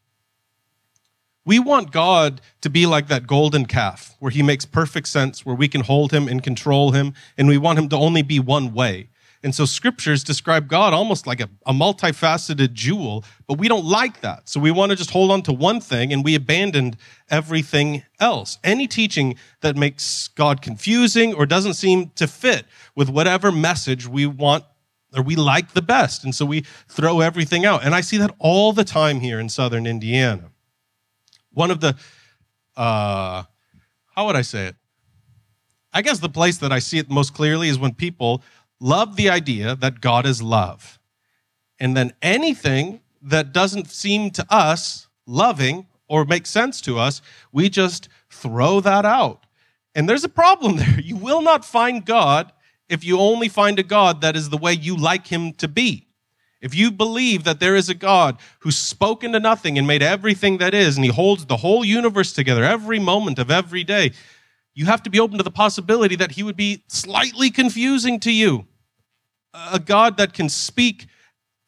we 1.44 1.60
want 1.60 1.92
God 1.92 2.40
to 2.62 2.68
be 2.68 2.84
like 2.84 3.06
that 3.06 3.28
golden 3.28 3.66
calf 3.66 4.16
where 4.18 4.32
he 4.32 4.42
makes 4.42 4.64
perfect 4.64 5.06
sense, 5.06 5.46
where 5.46 5.54
we 5.54 5.68
can 5.68 5.82
hold 5.82 6.10
him 6.10 6.26
and 6.26 6.42
control 6.42 6.90
him, 6.90 7.14
and 7.38 7.46
we 7.46 7.58
want 7.58 7.78
him 7.78 7.88
to 7.90 7.96
only 7.96 8.22
be 8.22 8.40
one 8.40 8.74
way. 8.74 9.08
And 9.44 9.54
so 9.54 9.64
scriptures 9.64 10.22
describe 10.22 10.68
God 10.68 10.92
almost 10.92 11.26
like 11.26 11.40
a, 11.40 11.48
a 11.66 11.72
multifaceted 11.72 12.74
jewel, 12.74 13.24
but 13.48 13.58
we 13.58 13.66
don't 13.66 13.84
like 13.84 14.20
that. 14.20 14.48
So 14.48 14.60
we 14.60 14.70
want 14.70 14.90
to 14.90 14.96
just 14.96 15.10
hold 15.10 15.32
on 15.32 15.42
to 15.42 15.52
one 15.52 15.80
thing 15.80 16.12
and 16.12 16.24
we 16.24 16.36
abandoned 16.36 16.96
everything 17.28 18.04
else. 18.20 18.58
Any 18.62 18.86
teaching 18.86 19.36
that 19.60 19.76
makes 19.76 20.28
God 20.28 20.62
confusing 20.62 21.34
or 21.34 21.44
doesn't 21.44 21.74
seem 21.74 22.10
to 22.10 22.28
fit 22.28 22.66
with 22.94 23.08
whatever 23.08 23.50
message 23.50 24.06
we 24.06 24.26
want 24.26 24.64
or 25.14 25.22
we 25.22 25.34
like 25.34 25.72
the 25.72 25.82
best. 25.82 26.22
And 26.22 26.34
so 26.34 26.46
we 26.46 26.64
throw 26.88 27.20
everything 27.20 27.66
out. 27.66 27.84
And 27.84 27.94
I 27.94 28.00
see 28.00 28.18
that 28.18 28.34
all 28.38 28.72
the 28.72 28.84
time 28.84 29.20
here 29.20 29.40
in 29.40 29.48
southern 29.48 29.86
Indiana. 29.86 30.50
One 31.52 31.70
of 31.70 31.80
the, 31.80 31.96
uh, 32.76 33.42
how 34.14 34.26
would 34.26 34.36
I 34.36 34.42
say 34.42 34.66
it? 34.66 34.76
I 35.92 36.00
guess 36.00 36.20
the 36.20 36.28
place 36.28 36.58
that 36.58 36.72
I 36.72 36.78
see 36.78 36.98
it 36.98 37.10
most 37.10 37.34
clearly 37.34 37.68
is 37.68 37.78
when 37.78 37.92
people 37.92 38.42
love 38.82 39.16
the 39.16 39.30
idea 39.30 39.76
that 39.76 40.00
God 40.00 40.26
is 40.26 40.42
love. 40.42 40.98
And 41.78 41.96
then 41.96 42.12
anything 42.20 43.00
that 43.22 43.52
doesn't 43.52 43.90
seem 43.90 44.30
to 44.32 44.46
us 44.50 45.06
loving 45.26 45.86
or 46.08 46.24
make 46.24 46.46
sense 46.46 46.80
to 46.82 46.98
us, 46.98 47.22
we 47.52 47.68
just 47.68 48.08
throw 48.28 48.80
that 48.80 49.06
out. 49.06 49.46
And 49.94 50.08
there's 50.08 50.24
a 50.24 50.28
problem 50.28 50.76
there. 50.78 51.00
You 51.00 51.16
will 51.16 51.42
not 51.42 51.64
find 51.64 52.04
God 52.04 52.52
if 52.88 53.04
you 53.04 53.18
only 53.18 53.48
find 53.48 53.78
a 53.78 53.84
God 53.84 54.20
that 54.20 54.36
is 54.36 54.50
the 54.50 54.58
way 54.58 54.72
you 54.72 54.96
like 54.96 55.28
him 55.28 55.52
to 55.54 55.68
be. 55.68 56.08
If 56.60 56.74
you 56.74 56.92
believe 56.92 57.42
that 57.44 57.58
there 57.58 57.74
is 57.74 57.88
a 57.88 57.94
God 57.94 58.38
who's 58.60 58.76
spoken 58.76 59.32
to 59.32 59.40
nothing 59.40 59.78
and 59.78 59.86
made 59.86 60.02
everything 60.02 60.58
that 60.58 60.74
is, 60.74 60.96
and 60.96 61.04
he 61.04 61.10
holds 61.10 61.46
the 61.46 61.56
whole 61.56 61.84
universe 61.84 62.32
together 62.32 62.62
every 62.62 63.00
moment 63.00 63.38
of 63.38 63.50
every 63.50 63.82
day, 63.82 64.12
you 64.74 64.86
have 64.86 65.02
to 65.02 65.10
be 65.10 65.18
open 65.18 65.38
to 65.38 65.44
the 65.44 65.50
possibility 65.50 66.14
that 66.16 66.32
he 66.32 66.42
would 66.42 66.56
be 66.56 66.84
slightly 66.86 67.50
confusing 67.50 68.20
to 68.20 68.32
you 68.32 68.66
a 69.54 69.78
God 69.78 70.16
that 70.16 70.32
can 70.32 70.48
speak 70.48 71.06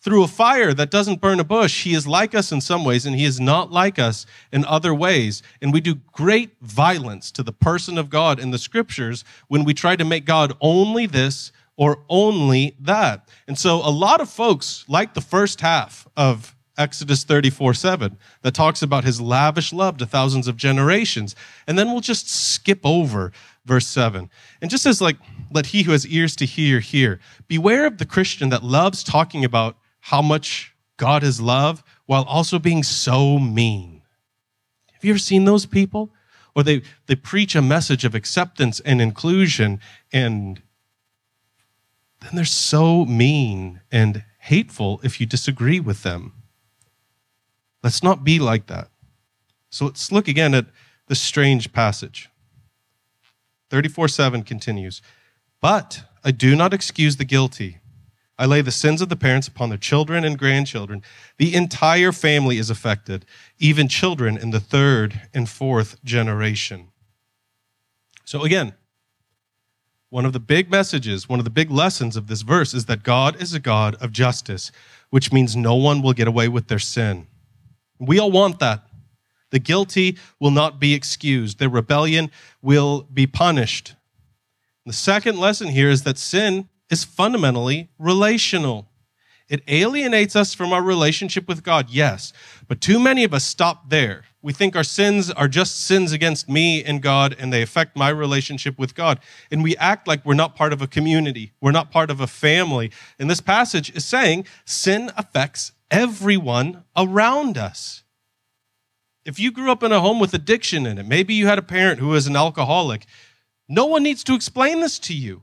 through 0.04 0.22
a 0.22 0.28
fire 0.28 0.74
that 0.74 0.90
doesn't 0.90 1.22
burn 1.22 1.40
a 1.40 1.44
bush. 1.44 1.84
He 1.84 1.94
is 1.94 2.06
like 2.06 2.34
us 2.34 2.52
in 2.52 2.60
some 2.60 2.84
ways, 2.84 3.06
and 3.06 3.16
he 3.16 3.24
is 3.24 3.40
not 3.40 3.72
like 3.72 3.98
us 3.98 4.26
in 4.52 4.64
other 4.66 4.94
ways. 4.94 5.42
And 5.62 5.72
we 5.72 5.80
do 5.80 5.96
great 6.12 6.50
violence 6.60 7.30
to 7.32 7.42
the 7.42 7.52
person 7.52 7.96
of 7.96 8.10
God 8.10 8.38
in 8.38 8.50
the 8.50 8.58
scriptures 8.58 9.24
when 9.48 9.64
we 9.64 9.72
try 9.72 9.96
to 9.96 10.04
make 10.04 10.26
God 10.26 10.52
only 10.60 11.06
this 11.06 11.52
or 11.76 12.04
only 12.10 12.76
that. 12.80 13.28
And 13.48 13.58
so 13.58 13.76
a 13.76 13.90
lot 13.90 14.20
of 14.20 14.28
folks 14.28 14.84
like 14.88 15.14
the 15.14 15.22
first 15.22 15.62
half 15.62 16.06
of 16.16 16.54
Exodus 16.76 17.24
34 17.24 17.72
7 17.72 18.18
that 18.42 18.52
talks 18.52 18.82
about 18.82 19.04
his 19.04 19.20
lavish 19.20 19.72
love 19.72 19.96
to 19.98 20.06
thousands 20.06 20.48
of 20.48 20.56
generations. 20.56 21.34
And 21.66 21.78
then 21.78 21.90
we'll 21.90 22.00
just 22.00 22.28
skip 22.28 22.80
over 22.84 23.32
verse 23.64 23.86
7. 23.86 24.28
And 24.60 24.70
just 24.70 24.84
as 24.84 25.00
like, 25.00 25.16
let 25.54 25.66
he 25.66 25.84
who 25.84 25.92
has 25.92 26.06
ears 26.06 26.36
to 26.36 26.44
hear 26.44 26.80
hear. 26.80 27.20
Beware 27.48 27.86
of 27.86 27.98
the 27.98 28.04
Christian 28.04 28.50
that 28.50 28.64
loves 28.64 29.02
talking 29.02 29.44
about 29.44 29.78
how 30.00 30.20
much 30.20 30.74
God 30.96 31.22
is 31.22 31.40
love 31.40 31.82
while 32.06 32.24
also 32.24 32.58
being 32.58 32.82
so 32.82 33.38
mean. 33.38 34.02
Have 34.92 35.04
you 35.04 35.10
ever 35.10 35.18
seen 35.18 35.44
those 35.44 35.64
people? 35.64 36.10
Or 36.54 36.62
they, 36.62 36.82
they 37.06 37.14
preach 37.14 37.54
a 37.54 37.62
message 37.62 38.04
of 38.04 38.14
acceptance 38.14 38.80
and 38.80 39.00
inclusion 39.00 39.80
and 40.12 40.60
then 42.20 42.36
they're 42.36 42.44
so 42.44 43.04
mean 43.04 43.80
and 43.92 44.24
hateful 44.40 45.00
if 45.02 45.20
you 45.20 45.26
disagree 45.26 45.78
with 45.78 46.02
them. 46.02 46.32
Let's 47.82 48.02
not 48.02 48.24
be 48.24 48.38
like 48.38 48.66
that. 48.66 48.88
So 49.68 49.86
let's 49.86 50.10
look 50.10 50.26
again 50.26 50.54
at 50.54 50.66
this 51.08 51.20
strange 51.20 51.72
passage. 51.72 52.30
34 53.70 54.08
7 54.08 54.42
continues, 54.42 55.02
But 55.64 56.02
I 56.22 56.30
do 56.30 56.54
not 56.54 56.74
excuse 56.74 57.16
the 57.16 57.24
guilty. 57.24 57.78
I 58.38 58.44
lay 58.44 58.60
the 58.60 58.70
sins 58.70 59.00
of 59.00 59.08
the 59.08 59.16
parents 59.16 59.48
upon 59.48 59.70
their 59.70 59.78
children 59.78 60.22
and 60.22 60.38
grandchildren. 60.38 61.02
The 61.38 61.54
entire 61.54 62.12
family 62.12 62.58
is 62.58 62.68
affected, 62.68 63.24
even 63.58 63.88
children 63.88 64.36
in 64.36 64.50
the 64.50 64.60
third 64.60 65.22
and 65.32 65.48
fourth 65.48 66.04
generation. 66.04 66.88
So, 68.26 68.44
again, 68.44 68.74
one 70.10 70.26
of 70.26 70.34
the 70.34 70.38
big 70.38 70.70
messages, 70.70 71.30
one 71.30 71.38
of 71.38 71.46
the 71.46 71.50
big 71.50 71.70
lessons 71.70 72.14
of 72.14 72.26
this 72.26 72.42
verse 72.42 72.74
is 72.74 72.84
that 72.84 73.02
God 73.02 73.40
is 73.40 73.54
a 73.54 73.58
God 73.58 73.94
of 74.02 74.12
justice, 74.12 74.70
which 75.08 75.32
means 75.32 75.56
no 75.56 75.76
one 75.76 76.02
will 76.02 76.12
get 76.12 76.28
away 76.28 76.46
with 76.46 76.68
their 76.68 76.78
sin. 76.78 77.26
We 77.98 78.18
all 78.18 78.30
want 78.30 78.58
that. 78.58 78.86
The 79.48 79.60
guilty 79.60 80.18
will 80.38 80.50
not 80.50 80.78
be 80.78 80.92
excused, 80.92 81.58
their 81.58 81.70
rebellion 81.70 82.30
will 82.60 83.08
be 83.10 83.26
punished. 83.26 83.94
The 84.86 84.92
second 84.92 85.38
lesson 85.38 85.68
here 85.68 85.88
is 85.88 86.02
that 86.02 86.18
sin 86.18 86.68
is 86.90 87.04
fundamentally 87.04 87.88
relational. 87.98 88.88
It 89.48 89.62
alienates 89.68 90.36
us 90.36 90.54
from 90.54 90.72
our 90.72 90.82
relationship 90.82 91.48
with 91.48 91.62
God, 91.62 91.90
yes, 91.90 92.32
but 92.66 92.80
too 92.80 92.98
many 92.98 93.24
of 93.24 93.34
us 93.34 93.44
stop 93.44 93.90
there. 93.90 94.24
We 94.42 94.52
think 94.52 94.76
our 94.76 94.84
sins 94.84 95.30
are 95.30 95.48
just 95.48 95.86
sins 95.86 96.12
against 96.12 96.50
me 96.50 96.84
and 96.84 97.00
God, 97.00 97.34
and 97.38 97.50
they 97.50 97.62
affect 97.62 97.96
my 97.96 98.10
relationship 98.10 98.78
with 98.78 98.94
God. 98.94 99.20
And 99.50 99.62
we 99.62 99.74
act 99.78 100.06
like 100.06 100.24
we're 100.24 100.34
not 100.34 100.54
part 100.54 100.72
of 100.74 100.82
a 100.82 100.86
community, 100.86 101.52
we're 101.62 101.72
not 101.72 101.90
part 101.90 102.10
of 102.10 102.20
a 102.20 102.26
family. 102.26 102.90
And 103.18 103.30
this 103.30 103.40
passage 103.40 103.94
is 103.96 104.04
saying 104.04 104.46
sin 104.66 105.10
affects 105.16 105.72
everyone 105.90 106.84
around 106.94 107.56
us. 107.56 108.02
If 109.24 109.38
you 109.38 109.50
grew 109.50 109.70
up 109.70 109.82
in 109.82 109.92
a 109.92 110.00
home 110.00 110.20
with 110.20 110.34
addiction 110.34 110.84
in 110.84 110.98
it, 110.98 111.06
maybe 111.06 111.32
you 111.32 111.46
had 111.46 111.58
a 111.58 111.62
parent 111.62 111.98
who 111.98 112.08
was 112.08 112.26
an 112.26 112.36
alcoholic, 112.36 113.06
no 113.68 113.86
one 113.86 114.02
needs 114.02 114.24
to 114.24 114.34
explain 114.34 114.80
this 114.80 114.98
to 115.00 115.14
you. 115.14 115.42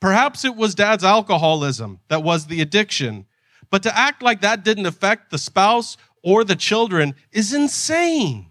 Perhaps 0.00 0.44
it 0.44 0.56
was 0.56 0.74
dad's 0.74 1.04
alcoholism 1.04 2.00
that 2.08 2.22
was 2.22 2.46
the 2.46 2.60
addiction. 2.60 3.26
But 3.70 3.82
to 3.84 3.96
act 3.96 4.22
like 4.22 4.40
that 4.40 4.64
didn't 4.64 4.86
affect 4.86 5.30
the 5.30 5.38
spouse 5.38 5.96
or 6.22 6.44
the 6.44 6.56
children 6.56 7.14
is 7.30 7.52
insane. 7.52 8.46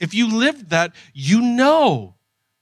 If 0.00 0.14
you 0.14 0.34
lived 0.34 0.70
that, 0.70 0.92
you 1.12 1.40
know 1.40 2.14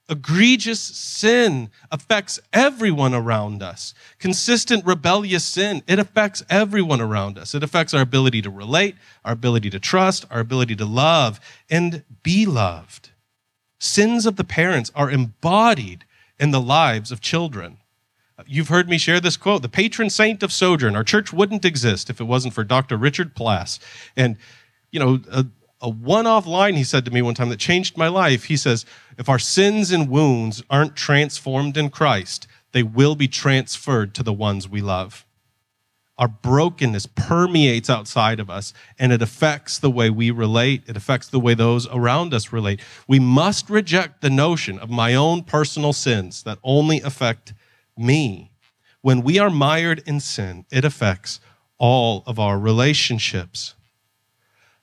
egregious 0.09 0.79
sin 0.79 1.69
affects 1.91 2.39
everyone 2.51 3.13
around 3.13 3.63
us. 3.63 3.93
Consistent 4.19 4.85
rebellious 4.85 5.43
sin, 5.43 5.81
it 5.87 5.99
affects 5.99 6.43
everyone 6.49 7.01
around 7.01 7.37
us. 7.37 7.55
It 7.55 7.63
affects 7.63 7.93
our 7.93 8.01
ability 8.01 8.41
to 8.43 8.49
relate, 8.49 8.95
our 9.23 9.33
ability 9.33 9.69
to 9.71 9.79
trust, 9.79 10.25
our 10.29 10.39
ability 10.39 10.75
to 10.77 10.85
love 10.85 11.39
and 11.69 12.03
be 12.21 12.45
loved. 12.45 13.09
Sins 13.83 14.25
of 14.25 14.37
the 14.37 14.45
parents 14.45 14.93
are 14.95 15.11
embodied 15.11 16.05
in 16.39 16.51
the 16.51 16.61
lives 16.61 17.11
of 17.11 17.19
children. 17.19 17.79
You've 18.47 18.69
heard 18.69 18.87
me 18.87 18.97
share 18.97 19.19
this 19.19 19.35
quote 19.35 19.61
the 19.61 19.67
patron 19.67 20.09
saint 20.09 20.41
of 20.41 20.53
Sojourn. 20.53 20.95
Our 20.95 21.03
church 21.03 21.33
wouldn't 21.33 21.65
exist 21.65 22.09
if 22.09 22.21
it 22.21 22.23
wasn't 22.23 22.53
for 22.53 22.63
Dr. 22.63 22.95
Richard 22.95 23.35
Plass. 23.35 23.81
And, 24.15 24.37
you 24.91 25.01
know, 25.01 25.19
a, 25.29 25.45
a 25.81 25.89
one 25.89 26.25
off 26.25 26.47
line 26.47 26.75
he 26.75 26.85
said 26.85 27.03
to 27.03 27.11
me 27.11 27.21
one 27.21 27.33
time 27.33 27.49
that 27.49 27.59
changed 27.59 27.97
my 27.97 28.07
life. 28.07 28.45
He 28.45 28.55
says, 28.55 28.85
If 29.17 29.27
our 29.27 29.37
sins 29.37 29.91
and 29.91 30.09
wounds 30.09 30.63
aren't 30.69 30.95
transformed 30.95 31.75
in 31.75 31.89
Christ, 31.89 32.47
they 32.71 32.83
will 32.83 33.15
be 33.15 33.27
transferred 33.27 34.15
to 34.15 34.23
the 34.23 34.31
ones 34.31 34.65
we 34.65 34.79
love. 34.79 35.25
Our 36.17 36.27
brokenness 36.27 37.07
permeates 37.07 37.89
outside 37.89 38.39
of 38.39 38.49
us 38.49 38.73
and 38.99 39.11
it 39.11 39.21
affects 39.21 39.79
the 39.79 39.89
way 39.89 40.09
we 40.09 40.29
relate. 40.29 40.83
It 40.87 40.95
affects 40.95 41.27
the 41.27 41.39
way 41.39 41.55
those 41.55 41.87
around 41.87 42.33
us 42.33 42.53
relate. 42.53 42.81
We 43.07 43.19
must 43.19 43.69
reject 43.69 44.21
the 44.21 44.29
notion 44.29 44.77
of 44.77 44.89
my 44.89 45.15
own 45.15 45.43
personal 45.43 45.91
sins 45.91 46.43
that 46.43 46.59
only 46.63 47.01
affect 47.01 47.53
me. 47.97 48.51
When 49.01 49.21
we 49.21 49.39
are 49.39 49.49
mired 49.49 50.03
in 50.05 50.19
sin, 50.19 50.65
it 50.71 50.85
affects 50.85 51.39
all 51.77 52.23
of 52.27 52.39
our 52.39 52.59
relationships. 52.59 53.73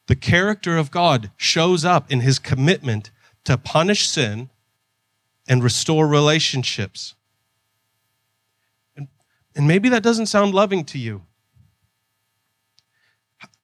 The 0.09 0.17
character 0.17 0.77
of 0.77 0.91
God 0.91 1.31
shows 1.37 1.85
up 1.85 2.11
in 2.11 2.21
his 2.21 2.41
commitment 2.41 3.13
to 3.45 3.57
punish 3.57 4.09
sin 4.09 4.51
and 5.49 5.63
restore 5.63 6.09
relationships. 6.09 7.15
And, 9.61 9.69
maybe 9.69 9.91
that 9.91 10.03
doesn't 10.03 10.25
sound 10.25 10.55
loving 10.55 10.87
to 10.87 10.99
you. 10.99 11.21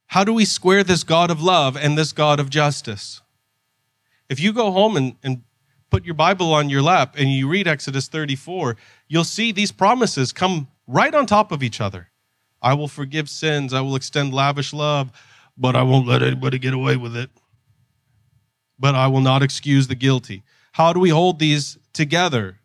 How 0.09 0.25
do 0.25 0.35
we 0.35 0.45
square 0.45 0.85
this 0.85 1.03
God 1.03 1.31
of 1.31 1.43
love 1.43 1.75
and 1.75 1.97
this 1.97 2.13
God 2.13 2.39
of 2.39 2.51
justice? 2.51 3.23
If 4.29 4.39
you 4.39 4.53
go 4.53 4.73
home 4.73 4.99
and, 4.99 5.17
and 5.23 5.43
put 5.89 6.05
your 6.05 6.15
Bible 6.15 6.53
on 6.53 6.69
your 6.69 6.83
lap 6.83 7.15
and 7.17 7.31
you 7.31 7.49
read 7.49 7.67
Exodus 7.67 8.09
34, 8.09 8.77
you'll 9.09 9.25
see 9.25 9.53
these 9.53 9.73
promises 9.73 10.35
come 10.35 10.69
right 10.87 11.15
on 11.15 11.25
top 11.25 11.51
of 11.51 11.63
each 11.63 11.81
other. 11.81 12.11
I 12.61 12.75
will 12.75 12.89
forgive 12.89 13.31
sins, 13.31 13.73
I 13.73 13.81
will 13.81 13.97
extend 13.97 14.35
lavish 14.35 14.75
love, 14.75 15.11
but 15.57 15.75
I 15.75 15.83
won't 15.83 16.07
let 16.07 16.23
anybody 16.23 16.59
get 16.59 16.75
away 16.75 16.99
with 16.99 17.17
it. 17.17 17.31
But 18.79 18.95
I 18.95 19.07
will 19.07 19.23
not 19.23 19.43
excuse 19.43 19.89
the 19.89 19.95
guilty. 19.95 20.43
How 20.73 20.93
do 20.93 21.01
we 21.01 21.09
hold 21.09 21.39
these 21.39 21.79
together? 21.95 22.59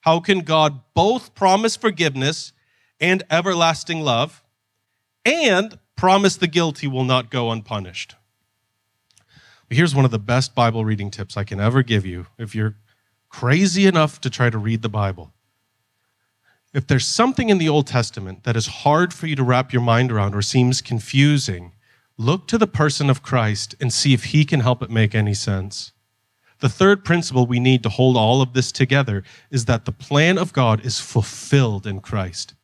How 0.00 0.20
can 0.20 0.38
God 0.38 0.80
both 0.94 1.34
promise 1.34 1.76
forgiveness 1.76 2.54
and 3.02 3.22
everlasting 3.30 4.00
love 4.00 4.42
and 5.26 5.78
promise 5.96 6.36
the 6.36 6.46
guilty 6.46 6.86
will 6.86 7.04
not 7.04 7.30
go 7.30 7.50
unpunished? 7.50 8.14
But 9.68 9.76
Here's 9.76 9.94
one 9.94 10.06
of 10.06 10.10
the 10.10 10.18
best 10.18 10.54
Bible 10.54 10.86
reading 10.86 11.10
tips 11.10 11.36
I 11.36 11.44
can 11.44 11.60
ever 11.60 11.82
give 11.82 12.06
you 12.06 12.26
if 12.38 12.54
you're 12.54 12.76
crazy 13.28 13.86
enough 13.86 14.20
to 14.20 14.30
try 14.30 14.48
to 14.48 14.58
read 14.58 14.82
the 14.82 14.88
Bible. 14.88 15.32
If 16.72 16.86
there's 16.86 17.06
something 17.06 17.50
in 17.50 17.58
the 17.58 17.68
Old 17.68 17.86
Testament 17.86 18.44
that 18.44 18.56
is 18.56 18.66
hard 18.66 19.12
for 19.12 19.26
you 19.26 19.36
to 19.36 19.42
wrap 19.42 19.72
your 19.72 19.82
mind 19.82 20.10
around 20.10 20.34
or 20.34 20.40
seems 20.40 20.80
confusing, 20.80 21.72
look 22.16 22.46
to 22.48 22.56
the 22.56 22.66
person 22.66 23.10
of 23.10 23.22
Christ 23.22 23.74
and 23.80 23.92
see 23.92 24.14
if 24.14 24.24
he 24.24 24.44
can 24.44 24.60
help 24.60 24.82
it 24.82 24.90
make 24.90 25.14
any 25.14 25.34
sense. 25.34 25.92
The 26.60 26.68
third 26.68 27.04
principle 27.04 27.46
we 27.46 27.58
need 27.58 27.82
to 27.82 27.88
hold 27.88 28.16
all 28.16 28.40
of 28.40 28.52
this 28.52 28.70
together 28.70 29.24
is 29.50 29.64
that 29.64 29.84
the 29.84 29.92
plan 29.92 30.38
of 30.38 30.52
God 30.52 30.84
is 30.86 31.00
fulfilled 31.00 31.86
in 31.86 32.00
Christ. 32.00 32.54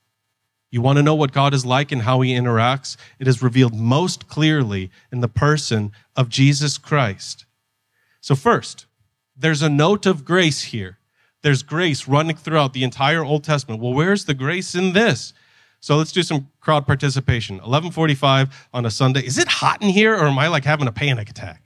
You 0.71 0.83
want 0.83 0.99
to 0.99 1.03
know 1.03 1.15
what 1.15 1.33
God 1.33 1.55
is 1.55 1.65
like 1.65 1.93
and 1.93 2.03
how 2.03 2.21
he 2.21 2.35
interacts? 2.35 2.97
It 3.19 3.27
is 3.27 3.43
revealed 3.43 3.75
most 3.75 4.29
clearly 4.29 4.91
in 5.11 5.21
the 5.21 5.29
person 5.29 5.93
of 6.15 6.29
Jesus 6.29 6.77
Christ. 6.77 7.47
So, 8.21 8.35
first, 8.35 8.87
there's 9.37 9.63
a 9.63 9.71
note 9.71 10.05
of 10.05 10.25
grace 10.25 10.65
here. 10.65 10.99
There's 11.43 11.63
grace 11.63 12.09
running 12.09 12.37
throughout 12.37 12.73
the 12.73 12.85
entire 12.85 13.25
Old 13.25 13.45
Testament. 13.45 13.81
Well, 13.81 13.95
where's 13.95 14.25
the 14.25 14.35
grace 14.35 14.75
in 14.75 14.93
this? 14.93 15.33
So 15.81 15.97
let's 15.97 16.13
do 16.13 16.23
some 16.23 16.49
crowd 16.61 16.87
participation. 16.87 17.57
1145 17.57 18.69
on 18.75 18.85
a 18.85 18.91
Sunday. 18.91 19.25
Is 19.25 19.39
it 19.39 19.47
hot 19.47 19.81
in 19.81 19.89
here 19.89 20.15
or 20.15 20.27
am 20.27 20.39
I 20.39 20.49
like 20.49 20.65
having 20.65 20.89
a 20.89 20.93
panic 20.93 21.31
attack? 21.31 21.63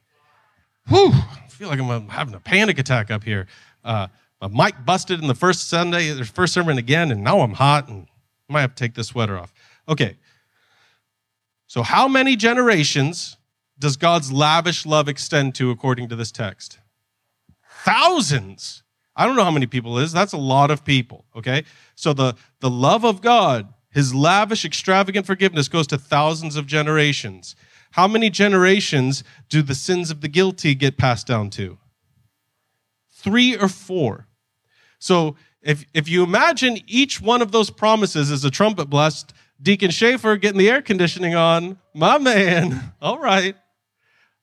Whew, 0.88 1.12
I 1.12 1.48
feel 1.48 1.68
like 1.68 1.80
I'm 1.80 2.08
having 2.08 2.34
a 2.34 2.40
panic 2.40 2.78
attack 2.78 3.10
up 3.10 3.24
here. 3.24 3.46
Uh, 3.82 4.08
my 4.42 4.66
mic 4.66 4.84
busted 4.84 5.20
in 5.20 5.28
the 5.28 5.34
first 5.34 5.68
Sunday, 5.68 6.10
the 6.10 6.24
first 6.24 6.52
sermon 6.52 6.76
again, 6.76 7.10
and 7.10 7.22
now 7.22 7.40
I'm 7.40 7.54
hot 7.54 7.88
and 7.88 8.06
might 8.52 8.60
have 8.60 8.74
to 8.74 8.82
take 8.84 8.94
this 8.94 9.08
sweater 9.08 9.38
off. 9.38 9.52
Okay. 9.88 10.16
So, 11.66 11.82
how 11.82 12.06
many 12.06 12.36
generations 12.36 13.36
does 13.78 13.96
God's 13.96 14.30
lavish 14.30 14.84
love 14.84 15.08
extend 15.08 15.54
to 15.56 15.70
according 15.70 16.08
to 16.10 16.16
this 16.16 16.30
text? 16.30 16.78
Thousands. 17.84 18.82
I 19.16 19.26
don't 19.26 19.36
know 19.36 19.44
how 19.44 19.50
many 19.50 19.66
people 19.66 19.98
is. 19.98 20.12
That's 20.12 20.32
a 20.32 20.38
lot 20.38 20.70
of 20.70 20.84
people. 20.84 21.24
Okay. 21.36 21.64
So, 21.94 22.12
the, 22.12 22.36
the 22.60 22.70
love 22.70 23.04
of 23.04 23.22
God, 23.22 23.72
his 23.90 24.14
lavish, 24.14 24.64
extravagant 24.64 25.26
forgiveness 25.26 25.68
goes 25.68 25.86
to 25.88 25.98
thousands 25.98 26.56
of 26.56 26.66
generations. 26.66 27.56
How 27.92 28.08
many 28.08 28.30
generations 28.30 29.24
do 29.48 29.62
the 29.62 29.74
sins 29.74 30.10
of 30.10 30.20
the 30.20 30.28
guilty 30.28 30.74
get 30.74 30.96
passed 30.96 31.26
down 31.26 31.50
to? 31.50 31.78
Three 33.10 33.56
or 33.56 33.68
four. 33.68 34.28
So, 34.98 35.36
if, 35.62 35.84
if 35.94 36.08
you 36.08 36.24
imagine 36.24 36.78
each 36.86 37.20
one 37.20 37.42
of 37.42 37.52
those 37.52 37.70
promises 37.70 38.30
as 38.30 38.44
a 38.44 38.50
trumpet 38.50 38.86
blast, 38.86 39.32
Deacon 39.60 39.90
Schaefer 39.90 40.36
getting 40.36 40.58
the 40.58 40.68
air 40.68 40.82
conditioning 40.82 41.34
on, 41.34 41.78
my 41.94 42.18
man. 42.18 42.92
All 43.00 43.18
right. 43.18 43.54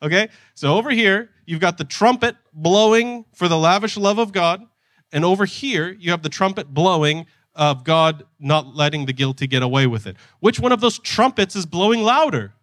Okay. 0.01 0.29
So 0.55 0.77
over 0.77 0.89
here, 0.89 1.29
you've 1.45 1.59
got 1.59 1.77
the 1.77 1.83
trumpet 1.83 2.35
blowing 2.53 3.25
for 3.33 3.47
the 3.47 3.57
lavish 3.57 3.97
love 3.97 4.17
of 4.17 4.31
God. 4.31 4.63
And 5.11 5.25
over 5.25 5.45
here, 5.45 5.95
you 5.99 6.11
have 6.11 6.23
the 6.23 6.29
trumpet 6.29 6.73
blowing 6.73 7.25
of 7.55 7.83
God 7.83 8.23
not 8.39 8.75
letting 8.75 9.05
the 9.05 9.13
guilty 9.13 9.47
get 9.47 9.63
away 9.63 9.87
with 9.87 10.07
it. 10.07 10.15
Which 10.39 10.59
one 10.59 10.71
of 10.71 10.79
those 10.79 10.99
trumpets 10.99 11.55
is 11.55 11.65
blowing 11.65 12.01
louder? 12.01 12.53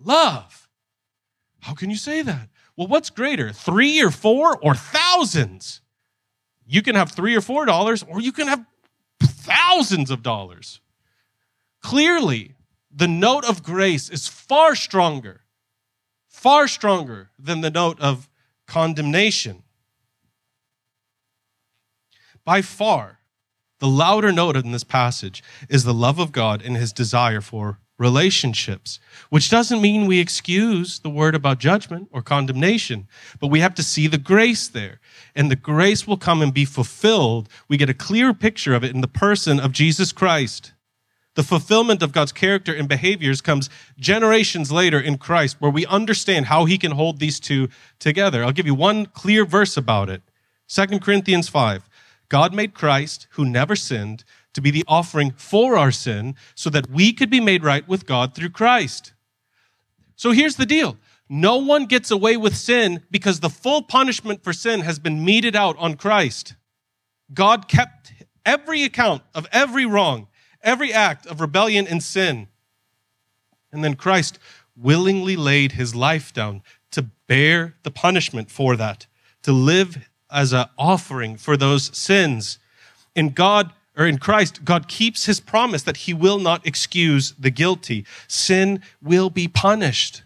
Love. 0.00 0.68
How 1.60 1.74
can 1.74 1.90
you 1.90 1.96
say 1.96 2.22
that? 2.22 2.48
Well, 2.76 2.88
what's 2.88 3.10
greater, 3.10 3.52
three 3.52 4.02
or 4.02 4.10
four 4.10 4.58
or 4.58 4.74
thousands? 4.74 5.80
You 6.74 6.82
can 6.82 6.96
have 6.96 7.12
three 7.12 7.36
or 7.36 7.40
four 7.40 7.66
dollars, 7.66 8.02
or 8.02 8.20
you 8.20 8.32
can 8.32 8.48
have 8.48 8.66
thousands 9.22 10.10
of 10.10 10.24
dollars. 10.24 10.80
Clearly, 11.80 12.56
the 12.90 13.06
note 13.06 13.44
of 13.44 13.62
grace 13.62 14.10
is 14.10 14.26
far 14.26 14.74
stronger, 14.74 15.42
far 16.26 16.66
stronger 16.66 17.30
than 17.38 17.60
the 17.60 17.70
note 17.70 18.00
of 18.00 18.28
condemnation. 18.66 19.62
By 22.44 22.60
far, 22.60 23.20
the 23.78 23.86
louder 23.86 24.32
note 24.32 24.56
in 24.56 24.72
this 24.72 24.82
passage 24.82 25.44
is 25.68 25.84
the 25.84 25.94
love 25.94 26.18
of 26.18 26.32
God 26.32 26.60
and 26.60 26.76
his 26.76 26.92
desire 26.92 27.40
for 27.40 27.78
relationships, 27.98 28.98
which 29.30 29.50
doesn't 29.50 29.80
mean 29.80 30.06
we 30.06 30.18
excuse 30.18 30.98
the 30.98 31.10
word 31.10 31.34
about 31.34 31.58
judgment 31.58 32.08
or 32.10 32.22
condemnation, 32.22 33.06
but 33.40 33.48
we 33.48 33.60
have 33.60 33.74
to 33.74 33.82
see 33.82 34.06
the 34.06 34.18
grace 34.18 34.66
there. 34.66 35.00
And 35.34 35.50
the 35.50 35.56
grace 35.56 36.06
will 36.06 36.16
come 36.16 36.42
and 36.42 36.52
be 36.52 36.64
fulfilled. 36.64 37.48
We 37.68 37.76
get 37.76 37.90
a 37.90 37.94
clear 37.94 38.34
picture 38.34 38.74
of 38.74 38.82
it 38.82 38.94
in 38.94 39.00
the 39.00 39.08
person 39.08 39.60
of 39.60 39.72
Jesus 39.72 40.12
Christ. 40.12 40.72
The 41.34 41.42
fulfillment 41.42 42.02
of 42.02 42.12
God's 42.12 42.32
character 42.32 42.72
and 42.72 42.88
behaviors 42.88 43.40
comes 43.40 43.68
generations 43.98 44.70
later 44.70 45.00
in 45.00 45.18
Christ, 45.18 45.56
where 45.58 45.70
we 45.70 45.86
understand 45.86 46.46
how 46.46 46.64
he 46.64 46.78
can 46.78 46.92
hold 46.92 47.18
these 47.18 47.40
two 47.40 47.68
together. 47.98 48.44
I'll 48.44 48.52
give 48.52 48.66
you 48.66 48.74
one 48.74 49.06
clear 49.06 49.44
verse 49.44 49.76
about 49.76 50.08
it. 50.08 50.22
2 50.68 51.00
Corinthians 51.00 51.48
5. 51.48 51.88
God 52.28 52.54
made 52.54 52.74
Christ, 52.74 53.26
who 53.32 53.44
never 53.44 53.76
sinned, 53.76 54.24
to 54.54 54.60
be 54.60 54.70
the 54.70 54.84
offering 54.88 55.32
for 55.32 55.76
our 55.76 55.92
sin 55.92 56.34
so 56.54 56.70
that 56.70 56.88
we 56.88 57.12
could 57.12 57.30
be 57.30 57.40
made 57.40 57.62
right 57.62 57.86
with 57.86 58.06
God 58.06 58.34
through 58.34 58.50
Christ. 58.50 59.12
So 60.16 60.30
here's 60.30 60.56
the 60.56 60.66
deal. 60.66 60.96
No 61.28 61.56
one 61.56 61.86
gets 61.86 62.10
away 62.10 62.36
with 62.36 62.56
sin 62.56 63.02
because 63.10 63.40
the 63.40 63.50
full 63.50 63.82
punishment 63.82 64.42
for 64.42 64.52
sin 64.52 64.80
has 64.80 64.98
been 64.98 65.24
meted 65.24 65.56
out 65.56 65.76
on 65.78 65.96
Christ. 65.96 66.54
God 67.32 67.68
kept 67.68 68.12
every 68.44 68.84
account 68.84 69.22
of 69.34 69.46
every 69.50 69.86
wrong, 69.86 70.28
every 70.62 70.92
act 70.92 71.26
of 71.26 71.40
rebellion 71.40 71.86
and 71.86 72.02
sin. 72.02 72.48
And 73.72 73.82
then 73.82 73.94
Christ 73.94 74.38
willingly 74.76 75.36
laid 75.36 75.72
his 75.72 75.94
life 75.94 76.32
down 76.32 76.62
to 76.92 77.06
bear 77.26 77.74
the 77.82 77.90
punishment 77.90 78.50
for 78.50 78.76
that, 78.76 79.06
to 79.42 79.52
live 79.52 80.08
as 80.30 80.52
an 80.52 80.66
offering 80.78 81.36
for 81.36 81.56
those 81.56 81.96
sins. 81.96 82.58
And 83.16 83.34
God 83.34 83.72
or 83.96 84.06
in 84.06 84.18
Christ, 84.18 84.64
God 84.64 84.88
keeps 84.88 85.26
his 85.26 85.40
promise 85.40 85.82
that 85.84 85.98
he 85.98 86.14
will 86.14 86.38
not 86.38 86.66
excuse 86.66 87.32
the 87.38 87.50
guilty. 87.50 88.04
Sin 88.26 88.82
will 89.00 89.30
be 89.30 89.46
punished. 89.46 90.22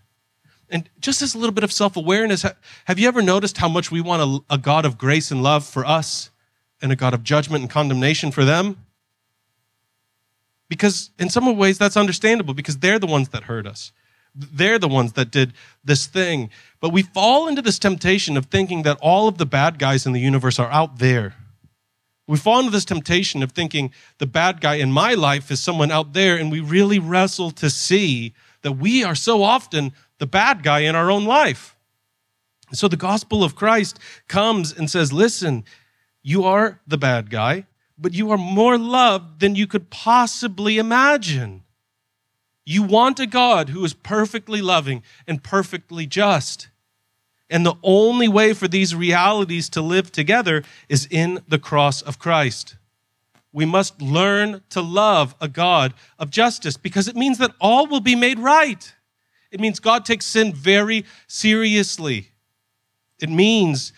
And 0.71 0.89
just 1.01 1.23
as 1.23 1.35
a 1.35 1.39
little 1.39 1.55
bit 1.55 1.65
of 1.65 1.73
self 1.73 1.97
awareness, 1.97 2.45
have 2.87 2.99
you 2.99 3.09
ever 3.09 3.23
noticed 3.23 3.59
how 3.59 3.69
much 3.69 3.91
we 3.91 4.01
want 4.01 4.45
a, 4.51 4.55
a, 4.55 4.59
God 4.59 4.85
of 4.85 4.99
grace 4.99 5.31
and 5.31 5.43
love 5.43 5.67
for 5.67 5.85
us 5.85 6.31
and 6.81 6.93
a 6.93 6.97
God 6.97 7.15
of 7.15 7.23
judgment 7.23 7.63
and 7.63 7.71
condemnation 7.71 8.31
for 8.31 8.45
them? 8.45 8.77
Because 10.69 11.11
in 11.19 11.31
some 11.31 11.57
ways 11.57 11.79
that's 11.79 11.97
understandable 11.97 12.55
because 12.55 12.79
they're 12.79 12.99
the 12.99 13.07
ones 13.07 13.31
that 13.31 13.45
hurt 13.45 13.67
us. 13.67 13.93
They're 14.35 14.79
the 14.79 14.89
ones 14.89 15.15
that 15.15 15.31
did 15.31 15.55
this 15.83 16.07
thing. 16.07 16.51
But 16.81 16.91
we 16.91 17.03
fall 17.03 17.49
into 17.49 17.63
this 17.63 17.79
temptation 17.79 18.37
of 18.37 18.47
thinking 18.47 18.83
that 18.83 18.99
all 19.01 19.27
of 19.27 19.39
the 19.39 19.47
bad 19.47 19.79
guys 19.79 20.07
in 20.07 20.13
the 20.13 20.21
universe 20.21 20.59
are 20.59 20.71
out 20.71 20.99
there 20.99 21.35
we 22.29 22.37
fall 22.37 22.61
into 22.61 22.71
this 22.71 22.85
temptation 22.85 23.43
of 23.43 23.53
thinking 23.53 23.91
the 24.19 24.27
bad 24.27 24.61
guy 24.61 24.75
in 24.75 24.93
my 24.93 25.15
life 25.15 25.51
is 25.51 25.61
someone 25.61 25.91
out 25.91 26.13
there, 26.13 26.37
and 26.37 26.53
we 26.53 26.61
really 26.61 26.99
wrestle 26.99 27.51
to 27.53 27.71
see 27.71 28.35
that 28.61 28.73
we 28.73 29.03
are 29.03 29.15
so 29.15 29.43
often 29.43 29.93
the 30.19 30.27
bad 30.27 30.63
guy 30.63 30.81
in 30.81 30.95
our 30.95 31.11
own 31.11 31.25
life. 31.25 31.75
So 32.73 32.87
the 32.87 32.97
gospel 32.97 33.43
of 33.43 33.57
Christ 33.57 33.99
comes 34.29 34.77
and 34.77 34.91
says, 34.91 35.11
Listen, 35.11 35.65
you 36.23 36.45
are 36.45 36.81
the 36.87 36.99
bad 36.99 37.31
guy, 37.31 37.65
but 37.97 38.13
you 38.13 38.31
are 38.31 38.39
more 38.39 38.77
loved 38.77 39.41
than 39.41 39.55
you 39.55 39.67
could 39.67 39.89
possibly 39.89 40.77
imagine. 40.77 41.65
You 42.67 42.83
want 42.83 43.19
a 43.21 43.27
God 43.27 43.71
who 43.71 43.83
is 43.87 43.95
perfectly 43.95 44.61
loving 44.61 45.03
and 45.27 45.43
perfectly 45.43 46.07
just. 46.07 46.69
And 47.51 47.65
the 47.65 47.77
only 47.83 48.29
way 48.29 48.53
for 48.53 48.69
these 48.69 48.95
realities 48.95 49.69
to 49.71 49.81
live 49.81 50.13
together 50.13 50.63
is 50.89 51.07
in 51.11 51.41
the 51.49 51.59
cross 51.59 52.03
of 52.03 52.19
Christ. 52.19 52.77
We 53.53 53.65
must 53.65 54.03
learn 54.03 54.63
to 54.71 54.83
love 54.83 55.35
a 55.41 55.49
God 55.49 55.95
of 56.19 56.31
justice 56.31 56.77
because 56.77 57.09
it 57.09 57.17
means 57.17 57.39
that 57.39 57.55
all 57.61 57.87
will 57.87 58.01
be 58.01 58.15
made 58.15 58.39
right. 58.39 58.95
It 59.51 59.61
means 59.61 59.81
God 59.81 60.05
takes 60.05 60.27
sin 60.27 60.53
very 60.53 61.07
seriously. 61.27 62.29
It 63.19 63.31
means 63.31 63.93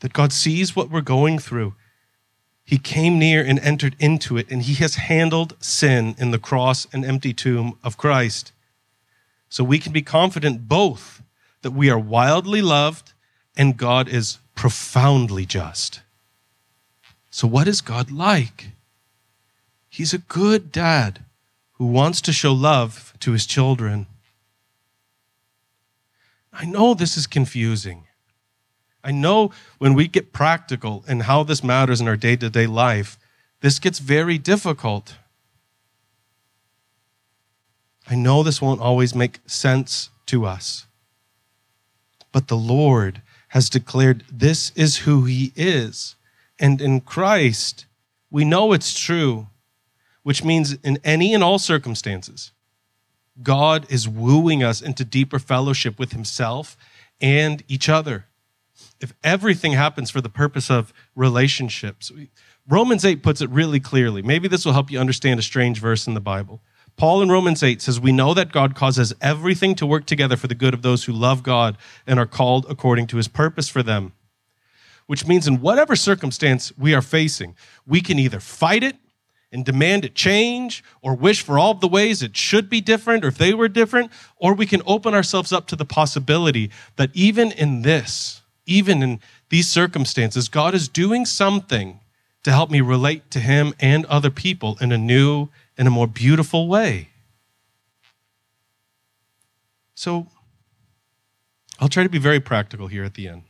that 0.00 0.14
God 0.14 0.32
sees 0.32 0.74
what 0.74 0.90
we're 0.90 1.02
going 1.02 1.38
through. 1.38 1.74
He 2.64 2.78
came 2.78 3.18
near 3.18 3.44
and 3.44 3.58
entered 3.60 3.94
into 3.98 4.38
it, 4.38 4.50
and 4.50 4.62
He 4.62 4.74
has 4.74 4.94
handled 4.94 5.54
sin 5.60 6.14
in 6.18 6.30
the 6.30 6.38
cross 6.38 6.86
and 6.94 7.04
empty 7.04 7.34
tomb 7.34 7.78
of 7.84 7.98
Christ. 7.98 8.53
So 9.54 9.62
we 9.62 9.78
can 9.78 9.92
be 9.92 10.02
confident 10.02 10.66
both 10.66 11.22
that 11.62 11.70
we 11.70 11.88
are 11.88 11.96
wildly 11.96 12.60
loved 12.60 13.12
and 13.56 13.76
God 13.76 14.08
is 14.08 14.38
profoundly 14.56 15.46
just. 15.46 16.00
So, 17.30 17.46
what 17.46 17.68
is 17.68 17.80
God 17.80 18.10
like? 18.10 18.72
He's 19.88 20.12
a 20.12 20.18
good 20.18 20.72
dad 20.72 21.24
who 21.74 21.86
wants 21.86 22.20
to 22.22 22.32
show 22.32 22.52
love 22.52 23.14
to 23.20 23.30
his 23.30 23.46
children. 23.46 24.08
I 26.52 26.64
know 26.64 26.92
this 26.92 27.16
is 27.16 27.28
confusing. 27.28 28.08
I 29.04 29.12
know 29.12 29.52
when 29.78 29.94
we 29.94 30.08
get 30.08 30.32
practical 30.32 31.04
in 31.06 31.20
how 31.20 31.44
this 31.44 31.62
matters 31.62 32.00
in 32.00 32.08
our 32.08 32.16
day 32.16 32.34
to 32.34 32.50
day 32.50 32.66
life, 32.66 33.20
this 33.60 33.78
gets 33.78 34.00
very 34.00 34.36
difficult. 34.36 35.14
I 38.08 38.14
know 38.14 38.42
this 38.42 38.60
won't 38.60 38.80
always 38.80 39.14
make 39.14 39.40
sense 39.46 40.10
to 40.26 40.44
us, 40.44 40.86
but 42.32 42.48
the 42.48 42.56
Lord 42.56 43.22
has 43.48 43.70
declared 43.70 44.24
this 44.30 44.72
is 44.74 44.98
who 44.98 45.24
He 45.24 45.52
is. 45.56 46.16
And 46.58 46.80
in 46.80 47.00
Christ, 47.00 47.86
we 48.30 48.44
know 48.44 48.72
it's 48.72 48.98
true, 48.98 49.48
which 50.22 50.44
means 50.44 50.74
in 50.82 50.98
any 51.04 51.32
and 51.32 51.42
all 51.42 51.58
circumstances, 51.58 52.52
God 53.42 53.86
is 53.88 54.08
wooing 54.08 54.62
us 54.62 54.80
into 54.82 55.04
deeper 55.04 55.38
fellowship 55.38 55.98
with 55.98 56.12
Himself 56.12 56.76
and 57.20 57.62
each 57.68 57.88
other. 57.88 58.26
If 59.00 59.14
everything 59.22 59.72
happens 59.72 60.10
for 60.10 60.20
the 60.20 60.28
purpose 60.28 60.70
of 60.70 60.92
relationships, 61.14 62.12
Romans 62.68 63.04
8 63.04 63.22
puts 63.22 63.40
it 63.40 63.50
really 63.50 63.80
clearly. 63.80 64.22
Maybe 64.22 64.48
this 64.48 64.64
will 64.64 64.72
help 64.72 64.90
you 64.90 64.98
understand 64.98 65.38
a 65.38 65.42
strange 65.42 65.80
verse 65.80 66.06
in 66.06 66.14
the 66.14 66.20
Bible. 66.20 66.60
Paul 66.96 67.22
in 67.22 67.28
Romans 67.28 67.62
8 67.62 67.82
says, 67.82 67.98
We 67.98 68.12
know 68.12 68.34
that 68.34 68.52
God 68.52 68.74
causes 68.74 69.12
everything 69.20 69.74
to 69.76 69.86
work 69.86 70.06
together 70.06 70.36
for 70.36 70.46
the 70.46 70.54
good 70.54 70.74
of 70.74 70.82
those 70.82 71.04
who 71.04 71.12
love 71.12 71.42
God 71.42 71.76
and 72.06 72.18
are 72.18 72.26
called 72.26 72.66
according 72.68 73.08
to 73.08 73.16
his 73.16 73.28
purpose 73.28 73.68
for 73.68 73.82
them. 73.82 74.12
Which 75.06 75.26
means, 75.26 75.46
in 75.46 75.60
whatever 75.60 75.96
circumstance 75.96 76.72
we 76.78 76.94
are 76.94 77.02
facing, 77.02 77.56
we 77.86 78.00
can 78.00 78.18
either 78.18 78.40
fight 78.40 78.82
it 78.82 78.96
and 79.52 79.64
demand 79.64 80.04
it 80.04 80.14
change 80.14 80.82
or 81.02 81.14
wish 81.14 81.42
for 81.42 81.58
all 81.58 81.74
the 81.74 81.88
ways 81.88 82.22
it 82.22 82.36
should 82.36 82.70
be 82.70 82.80
different 82.80 83.24
or 83.24 83.28
if 83.28 83.38
they 83.38 83.54
were 83.54 83.68
different, 83.68 84.10
or 84.36 84.54
we 84.54 84.66
can 84.66 84.82
open 84.86 85.14
ourselves 85.14 85.52
up 85.52 85.66
to 85.66 85.76
the 85.76 85.84
possibility 85.84 86.70
that 86.96 87.10
even 87.12 87.52
in 87.52 87.82
this, 87.82 88.42
even 88.66 89.02
in 89.02 89.20
these 89.50 89.68
circumstances, 89.68 90.48
God 90.48 90.74
is 90.74 90.88
doing 90.88 91.26
something 91.26 92.00
to 92.44 92.50
help 92.50 92.70
me 92.70 92.80
relate 92.80 93.30
to 93.30 93.40
him 93.40 93.74
and 93.78 94.04
other 94.06 94.30
people 94.30 94.76
in 94.80 94.90
a 94.90 94.98
new 94.98 95.48
in 95.76 95.86
a 95.86 95.90
more 95.90 96.06
beautiful 96.06 96.68
way. 96.68 97.10
So, 99.94 100.28
I'll 101.78 101.88
try 101.88 102.02
to 102.02 102.08
be 102.08 102.18
very 102.18 102.40
practical 102.40 102.86
here 102.86 103.04
at 103.04 103.14
the 103.14 103.28
end. 103.28 103.42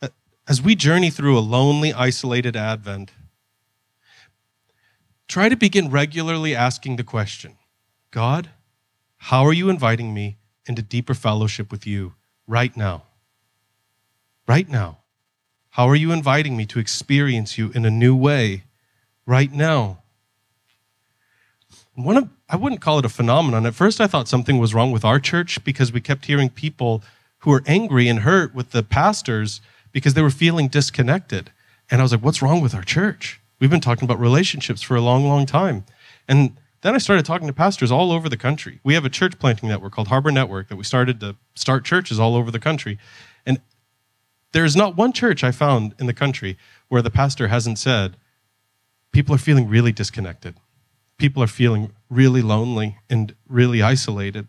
Uh, 0.00 0.08
as 0.48 0.62
we 0.62 0.74
journey 0.74 1.10
through 1.10 1.38
a 1.38 1.40
lonely, 1.40 1.92
isolated 1.92 2.56
Advent, 2.56 3.10
try 5.26 5.48
to 5.48 5.56
begin 5.56 5.90
regularly 5.90 6.54
asking 6.54 6.96
the 6.96 7.04
question 7.04 7.56
God, 8.10 8.50
how 9.18 9.44
are 9.44 9.52
you 9.52 9.68
inviting 9.68 10.14
me 10.14 10.38
into 10.66 10.82
deeper 10.82 11.14
fellowship 11.14 11.70
with 11.70 11.86
you 11.86 12.14
right 12.46 12.76
now? 12.76 13.04
Right 14.46 14.68
now. 14.68 14.98
How 15.70 15.88
are 15.88 15.96
you 15.96 16.12
inviting 16.12 16.56
me 16.56 16.66
to 16.66 16.78
experience 16.78 17.58
you 17.58 17.70
in 17.74 17.84
a 17.84 17.90
new 17.90 18.16
way 18.16 18.64
right 19.26 19.52
now? 19.52 20.02
One 22.04 22.16
of 22.16 22.28
I 22.48 22.56
wouldn't 22.56 22.80
call 22.80 22.98
it 22.98 23.04
a 23.04 23.10
phenomenon. 23.10 23.66
At 23.66 23.74
first, 23.74 24.00
I 24.00 24.06
thought 24.06 24.28
something 24.28 24.58
was 24.58 24.72
wrong 24.72 24.90
with 24.90 25.04
our 25.04 25.20
church 25.20 25.62
because 25.64 25.92
we 25.92 26.00
kept 26.00 26.26
hearing 26.26 26.48
people 26.48 27.02
who 27.40 27.50
were 27.50 27.62
angry 27.66 28.08
and 28.08 28.20
hurt 28.20 28.54
with 28.54 28.70
the 28.70 28.82
pastors 28.82 29.60
because 29.92 30.14
they 30.14 30.22
were 30.22 30.30
feeling 30.30 30.68
disconnected. 30.68 31.50
And 31.90 32.00
I 32.00 32.04
was 32.04 32.12
like, 32.12 32.22
what's 32.22 32.40
wrong 32.40 32.60
with 32.60 32.74
our 32.74 32.82
church? 32.82 33.40
We've 33.60 33.70
been 33.70 33.80
talking 33.80 34.04
about 34.04 34.20
relationships 34.20 34.80
for 34.80 34.96
a 34.96 35.00
long, 35.00 35.26
long 35.26 35.44
time. 35.44 35.84
And 36.26 36.56
then 36.82 36.94
I 36.94 36.98
started 36.98 37.26
talking 37.26 37.48
to 37.48 37.52
pastors 37.52 37.90
all 37.90 38.12
over 38.12 38.28
the 38.28 38.36
country. 38.36 38.80
We 38.84 38.94
have 38.94 39.04
a 39.04 39.10
church 39.10 39.38
planting 39.38 39.68
network 39.68 39.92
called 39.92 40.08
Harbor 40.08 40.30
Network 40.30 40.68
that 40.68 40.76
we 40.76 40.84
started 40.84 41.20
to 41.20 41.36
start 41.54 41.84
churches 41.84 42.20
all 42.20 42.36
over 42.36 42.50
the 42.50 42.60
country. 42.60 42.98
And 43.44 43.60
There 44.52 44.64
is 44.64 44.76
not 44.76 44.96
one 44.96 45.12
church 45.12 45.44
I 45.44 45.50
found 45.50 45.94
in 45.98 46.06
the 46.06 46.14
country 46.14 46.56
where 46.88 47.02
the 47.02 47.10
pastor 47.10 47.48
hasn't 47.48 47.78
said, 47.78 48.16
people 49.12 49.34
are 49.34 49.38
feeling 49.38 49.68
really 49.68 49.92
disconnected. 49.92 50.54
People 51.18 51.42
are 51.42 51.48
feeling 51.48 51.92
really 52.08 52.42
lonely 52.42 52.98
and 53.10 53.34
really 53.48 53.82
isolated. 53.82 54.48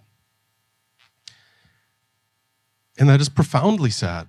And 2.97 3.09
that 3.09 3.19
is 3.19 3.29
profoundly 3.29 3.89
sad. 3.89 4.27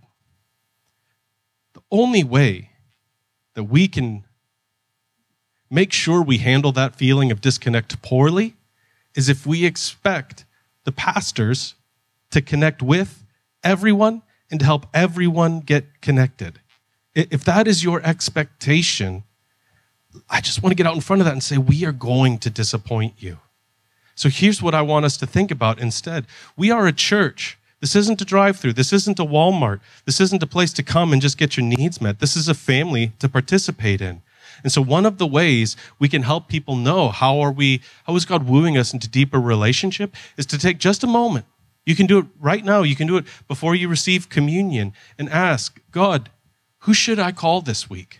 The 1.74 1.82
only 1.90 2.24
way 2.24 2.70
that 3.54 3.64
we 3.64 3.88
can 3.88 4.24
make 5.70 5.92
sure 5.92 6.22
we 6.22 6.38
handle 6.38 6.72
that 6.72 6.96
feeling 6.96 7.30
of 7.30 7.40
disconnect 7.40 8.00
poorly 8.02 8.56
is 9.14 9.28
if 9.28 9.46
we 9.46 9.64
expect 9.64 10.44
the 10.84 10.92
pastors 10.92 11.74
to 12.30 12.40
connect 12.40 12.82
with 12.82 13.24
everyone 13.62 14.22
and 14.50 14.60
to 14.60 14.66
help 14.66 14.86
everyone 14.94 15.60
get 15.60 16.00
connected. 16.00 16.60
If 17.14 17.44
that 17.44 17.68
is 17.68 17.84
your 17.84 18.00
expectation, 18.02 19.24
I 20.28 20.40
just 20.40 20.62
want 20.62 20.72
to 20.72 20.76
get 20.76 20.86
out 20.86 20.94
in 20.94 21.00
front 21.00 21.22
of 21.22 21.26
that 21.26 21.32
and 21.32 21.42
say, 21.42 21.58
we 21.58 21.84
are 21.84 21.92
going 21.92 22.38
to 22.38 22.50
disappoint 22.50 23.14
you. 23.18 23.38
So 24.14 24.28
here's 24.28 24.60
what 24.60 24.74
I 24.74 24.82
want 24.82 25.04
us 25.04 25.16
to 25.18 25.26
think 25.26 25.50
about 25.50 25.78
instead. 25.78 26.26
We 26.56 26.70
are 26.70 26.86
a 26.86 26.92
church. 26.92 27.58
This 27.80 27.96
isn't 27.96 28.20
a 28.20 28.26
drive 28.26 28.58
through. 28.58 28.74
This 28.74 28.92
isn't 28.92 29.18
a 29.18 29.24
Walmart. 29.24 29.80
This 30.04 30.20
isn't 30.20 30.42
a 30.42 30.46
place 30.46 30.72
to 30.74 30.82
come 30.82 31.12
and 31.12 31.22
just 31.22 31.38
get 31.38 31.56
your 31.56 31.64
needs 31.64 32.00
met. 32.00 32.18
This 32.18 32.36
is 32.36 32.48
a 32.48 32.54
family 32.54 33.12
to 33.20 33.28
participate 33.28 34.00
in. 34.00 34.20
And 34.62 34.70
so 34.70 34.82
one 34.82 35.06
of 35.06 35.16
the 35.16 35.26
ways 35.26 35.76
we 35.98 36.08
can 36.08 36.22
help 36.22 36.48
people 36.48 36.76
know 36.76 37.08
how 37.08 37.40
are 37.40 37.52
we, 37.52 37.80
how 38.04 38.14
is 38.16 38.26
God 38.26 38.46
wooing 38.46 38.76
us 38.76 38.92
into 38.92 39.08
deeper 39.08 39.40
relationship 39.40 40.14
is 40.36 40.44
to 40.46 40.58
take 40.58 40.78
just 40.78 41.02
a 41.02 41.06
moment. 41.06 41.46
You 41.86 41.96
can 41.96 42.06
do 42.06 42.18
it 42.18 42.26
right 42.38 42.64
now. 42.64 42.82
You 42.82 42.94
can 42.94 43.06
do 43.06 43.16
it 43.16 43.24
before 43.48 43.74
you 43.74 43.88
receive 43.88 44.28
communion 44.28 44.92
and 45.18 45.30
ask 45.30 45.80
God, 45.90 46.28
who 46.80 46.92
should 46.92 47.18
I 47.18 47.32
call 47.32 47.62
this 47.62 47.88
week? 47.88 48.19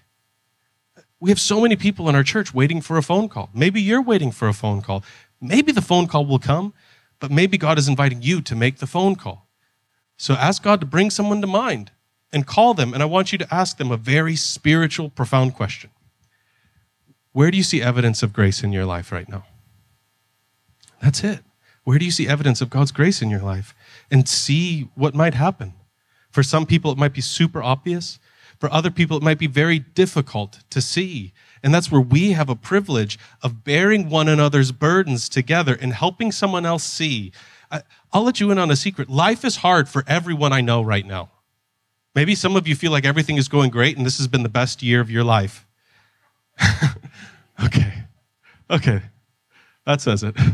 We 1.20 1.30
have 1.30 1.40
so 1.40 1.60
many 1.60 1.76
people 1.76 2.08
in 2.08 2.14
our 2.14 2.22
church 2.22 2.54
waiting 2.54 2.80
for 2.80 2.96
a 2.96 3.02
phone 3.02 3.28
call. 3.28 3.50
Maybe 3.54 3.80
you're 3.80 4.02
waiting 4.02 4.32
for 4.32 4.48
a 4.48 4.54
phone 4.54 4.80
call. 4.80 5.04
Maybe 5.40 5.70
the 5.70 5.82
phone 5.82 6.06
call 6.06 6.24
will 6.24 6.38
come, 6.38 6.72
but 7.18 7.30
maybe 7.30 7.58
God 7.58 7.78
is 7.78 7.88
inviting 7.88 8.22
you 8.22 8.40
to 8.40 8.56
make 8.56 8.78
the 8.78 8.86
phone 8.86 9.14
call. 9.14 9.46
So 10.16 10.34
ask 10.34 10.62
God 10.62 10.80
to 10.80 10.86
bring 10.86 11.10
someone 11.10 11.40
to 11.40 11.46
mind 11.46 11.92
and 12.32 12.46
call 12.46 12.74
them. 12.74 12.94
And 12.94 13.02
I 13.02 13.06
want 13.06 13.32
you 13.32 13.38
to 13.38 13.54
ask 13.54 13.76
them 13.76 13.90
a 13.90 13.96
very 13.96 14.36
spiritual, 14.36 15.10
profound 15.10 15.54
question 15.54 15.90
where 17.32 17.50
do 17.50 17.56
you 17.56 17.62
see 17.62 17.80
evidence 17.80 18.22
of 18.22 18.32
grace 18.32 18.62
in 18.62 18.72
your 18.72 18.84
life 18.84 19.12
right 19.12 19.28
now? 19.28 19.44
That's 21.00 21.22
it. 21.22 21.40
Where 21.84 21.98
do 21.98 22.04
you 22.04 22.10
see 22.10 22.28
evidence 22.28 22.60
of 22.60 22.70
God's 22.70 22.92
grace 22.92 23.22
in 23.22 23.30
your 23.30 23.40
life? 23.40 23.74
And 24.10 24.28
see 24.28 24.88
what 24.94 25.14
might 25.14 25.34
happen. 25.34 25.74
For 26.30 26.42
some 26.42 26.66
people, 26.66 26.92
it 26.92 26.98
might 26.98 27.12
be 27.12 27.20
super 27.20 27.62
obvious. 27.62 28.18
For 28.60 28.72
other 28.72 28.90
people, 28.90 29.16
it 29.16 29.22
might 29.22 29.38
be 29.38 29.46
very 29.46 29.78
difficult 29.78 30.60
to 30.70 30.80
see. 30.80 31.32
And 31.62 31.74
that's 31.74 31.90
where 31.90 32.00
we 32.00 32.32
have 32.32 32.48
a 32.48 32.54
privilege 32.54 33.18
of 33.42 33.64
bearing 33.64 34.08
one 34.08 34.28
another's 34.28 34.70
burdens 34.70 35.28
together 35.28 35.76
and 35.80 35.92
helping 35.92 36.30
someone 36.30 36.64
else 36.64 36.84
see. 36.84 37.32
I'll 38.12 38.22
let 38.22 38.38
you 38.38 38.50
in 38.50 38.58
on 38.58 38.70
a 38.70 38.76
secret. 38.76 39.08
Life 39.08 39.44
is 39.44 39.56
hard 39.56 39.88
for 39.88 40.04
everyone 40.06 40.52
I 40.52 40.60
know 40.60 40.82
right 40.82 41.06
now. 41.06 41.30
Maybe 42.14 42.34
some 42.34 42.54
of 42.54 42.68
you 42.68 42.74
feel 42.76 42.92
like 42.92 43.04
everything 43.04 43.38
is 43.38 43.48
going 43.48 43.70
great 43.70 43.96
and 43.96 44.04
this 44.04 44.18
has 44.18 44.28
been 44.28 44.42
the 44.42 44.48
best 44.48 44.82
year 44.82 45.00
of 45.00 45.10
your 45.10 45.24
life. 45.24 45.66
okay. 47.64 47.94
Okay. 48.68 49.00
That 49.86 50.00
says 50.00 50.22
it. 50.22 50.36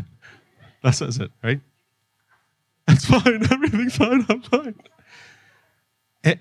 That 0.83 0.95
says 0.95 1.19
it, 1.19 1.33
right? 1.43 1.59
That's 2.87 3.07
fine. 3.07 3.43
Everything's 3.51 3.97
fine. 3.97 4.25
I'm 4.29 4.41
fine. 4.43 4.75
Eh, 6.23 6.37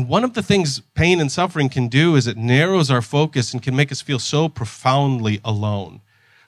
and 0.00 0.08
one 0.08 0.24
of 0.24 0.32
the 0.32 0.42
things 0.42 0.80
pain 0.94 1.20
and 1.20 1.30
suffering 1.30 1.68
can 1.68 1.88
do 1.88 2.16
is 2.16 2.26
it 2.26 2.38
narrows 2.38 2.90
our 2.90 3.02
focus 3.02 3.52
and 3.52 3.62
can 3.62 3.76
make 3.76 3.92
us 3.92 4.00
feel 4.00 4.18
so 4.18 4.48
profoundly 4.48 5.42
alone, 5.44 6.00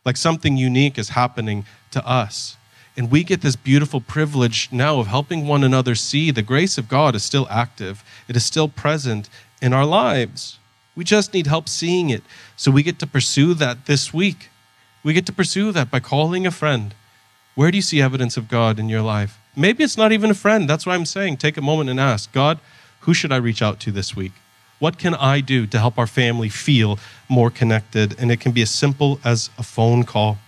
like 0.06 0.16
something 0.16 0.56
unique 0.56 0.96
is 0.96 1.10
happening 1.10 1.66
to 1.90 2.02
us. 2.08 2.56
And 2.96 3.10
we 3.10 3.22
get 3.22 3.42
this 3.42 3.54
beautiful 3.54 4.00
privilege 4.00 4.70
now 4.72 5.00
of 5.00 5.08
helping 5.08 5.46
one 5.46 5.62
another 5.64 5.94
see 5.94 6.30
the 6.30 6.40
grace 6.40 6.78
of 6.78 6.88
God 6.88 7.14
is 7.14 7.24
still 7.24 7.46
active, 7.50 8.02
it 8.26 8.36
is 8.36 8.46
still 8.46 8.68
present 8.68 9.28
in 9.60 9.74
our 9.74 9.84
lives. 9.84 10.58
We 10.96 11.04
just 11.04 11.34
need 11.34 11.46
help 11.46 11.68
seeing 11.68 12.08
it. 12.08 12.22
So 12.56 12.70
we 12.70 12.82
get 12.82 12.98
to 13.00 13.06
pursue 13.06 13.52
that 13.52 13.84
this 13.84 14.14
week. 14.14 14.48
We 15.04 15.12
get 15.12 15.26
to 15.26 15.32
pursue 15.34 15.72
that 15.72 15.90
by 15.90 16.00
calling 16.00 16.46
a 16.46 16.50
friend. 16.50 16.94
Where 17.54 17.70
do 17.70 17.76
you 17.76 17.82
see 17.82 18.00
evidence 18.00 18.38
of 18.38 18.48
God 18.48 18.78
in 18.78 18.88
your 18.88 19.02
life? 19.02 19.38
Maybe 19.54 19.84
it's 19.84 19.98
not 19.98 20.10
even 20.10 20.30
a 20.30 20.34
friend. 20.34 20.70
That's 20.70 20.86
what 20.86 20.94
I'm 20.94 21.04
saying. 21.04 21.36
Take 21.36 21.58
a 21.58 21.60
moment 21.60 21.90
and 21.90 22.00
ask 22.00 22.32
God, 22.32 22.58
who 23.02 23.14
should 23.14 23.32
I 23.32 23.36
reach 23.36 23.62
out 23.62 23.78
to 23.80 23.92
this 23.92 24.16
week? 24.16 24.32
What 24.78 24.98
can 24.98 25.14
I 25.14 25.40
do 25.40 25.66
to 25.68 25.78
help 25.78 25.98
our 25.98 26.08
family 26.08 26.48
feel 26.48 26.98
more 27.28 27.50
connected? 27.50 28.18
And 28.18 28.32
it 28.32 28.40
can 28.40 28.50
be 28.52 28.62
as 28.62 28.70
simple 28.70 29.20
as 29.24 29.50
a 29.56 29.62
phone 29.62 30.02
call. 30.02 30.38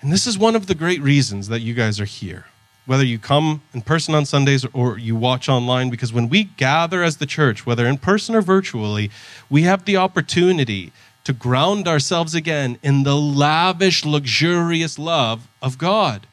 And 0.00 0.12
this 0.12 0.26
is 0.26 0.36
one 0.36 0.56
of 0.56 0.66
the 0.66 0.74
great 0.74 1.00
reasons 1.00 1.48
that 1.48 1.60
you 1.60 1.74
guys 1.74 2.00
are 2.00 2.04
here 2.04 2.46
whether 2.86 3.04
you 3.04 3.18
come 3.18 3.60
in 3.74 3.82
person 3.82 4.14
on 4.14 4.24
Sundays 4.24 4.64
or 4.72 4.96
you 4.96 5.16
watch 5.16 5.48
online, 5.48 5.90
because 5.90 6.12
when 6.12 6.28
we 6.28 6.44
gather 6.44 7.02
as 7.02 7.16
the 7.16 7.26
church, 7.26 7.66
whether 7.66 7.86
in 7.86 7.98
person 7.98 8.34
or 8.34 8.40
virtually, 8.40 9.10
we 9.50 9.62
have 9.62 9.84
the 9.84 9.96
opportunity 9.96 10.92
to 11.24 11.32
ground 11.32 11.88
ourselves 11.88 12.34
again 12.34 12.78
in 12.82 13.02
the 13.02 13.16
lavish, 13.16 14.04
luxurious 14.04 14.98
love 14.98 15.48
of 15.60 15.76
God, 15.76 16.28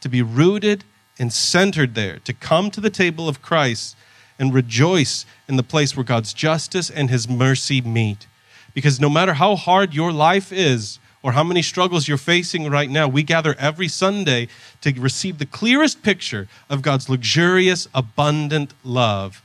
to 0.00 0.08
be 0.08 0.20
rooted 0.20 0.82
and 1.22 1.32
centered 1.32 1.94
there, 1.94 2.18
to 2.18 2.32
come 2.34 2.68
to 2.68 2.80
the 2.80 2.90
table 2.90 3.28
of 3.28 3.40
Christ 3.40 3.96
and 4.40 4.52
rejoice 4.52 5.24
in 5.48 5.56
the 5.56 5.62
place 5.62 5.96
where 5.96 6.02
God's 6.04 6.34
justice 6.34 6.90
and 6.90 7.08
his 7.08 7.28
mercy 7.28 7.80
meet. 7.80 8.26
Because 8.74 8.98
no 8.98 9.08
matter 9.08 9.34
how 9.34 9.54
hard 9.54 9.94
your 9.94 10.12
life 10.12 10.52
is, 10.52 10.98
or 11.22 11.30
how 11.30 11.44
many 11.44 11.62
struggles 11.62 12.08
you're 12.08 12.18
facing 12.18 12.68
right 12.68 12.90
now, 12.90 13.06
we 13.06 13.22
gather 13.22 13.54
every 13.56 13.86
Sunday 13.86 14.48
to 14.80 14.92
receive 15.00 15.38
the 15.38 15.46
clearest 15.46 16.02
picture 16.02 16.48
of 16.68 16.82
God's 16.82 17.08
luxurious, 17.08 17.86
abundant 17.94 18.74
love 18.82 19.40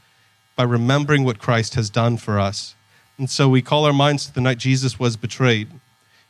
by 0.56 0.64
remembering 0.64 1.24
what 1.24 1.38
Christ 1.38 1.76
has 1.76 1.92
done 1.92 2.18
for 2.18 2.40
us. 2.40 2.74
And 3.20 3.30
so 3.30 3.48
we 3.48 3.62
call 3.62 3.86
our 3.86 3.94
minds 3.94 4.26
to 4.26 4.34
the 4.34 4.42
night 4.42 4.58
Jesus 4.58 5.00
was 5.00 5.16
betrayed. 5.16 5.70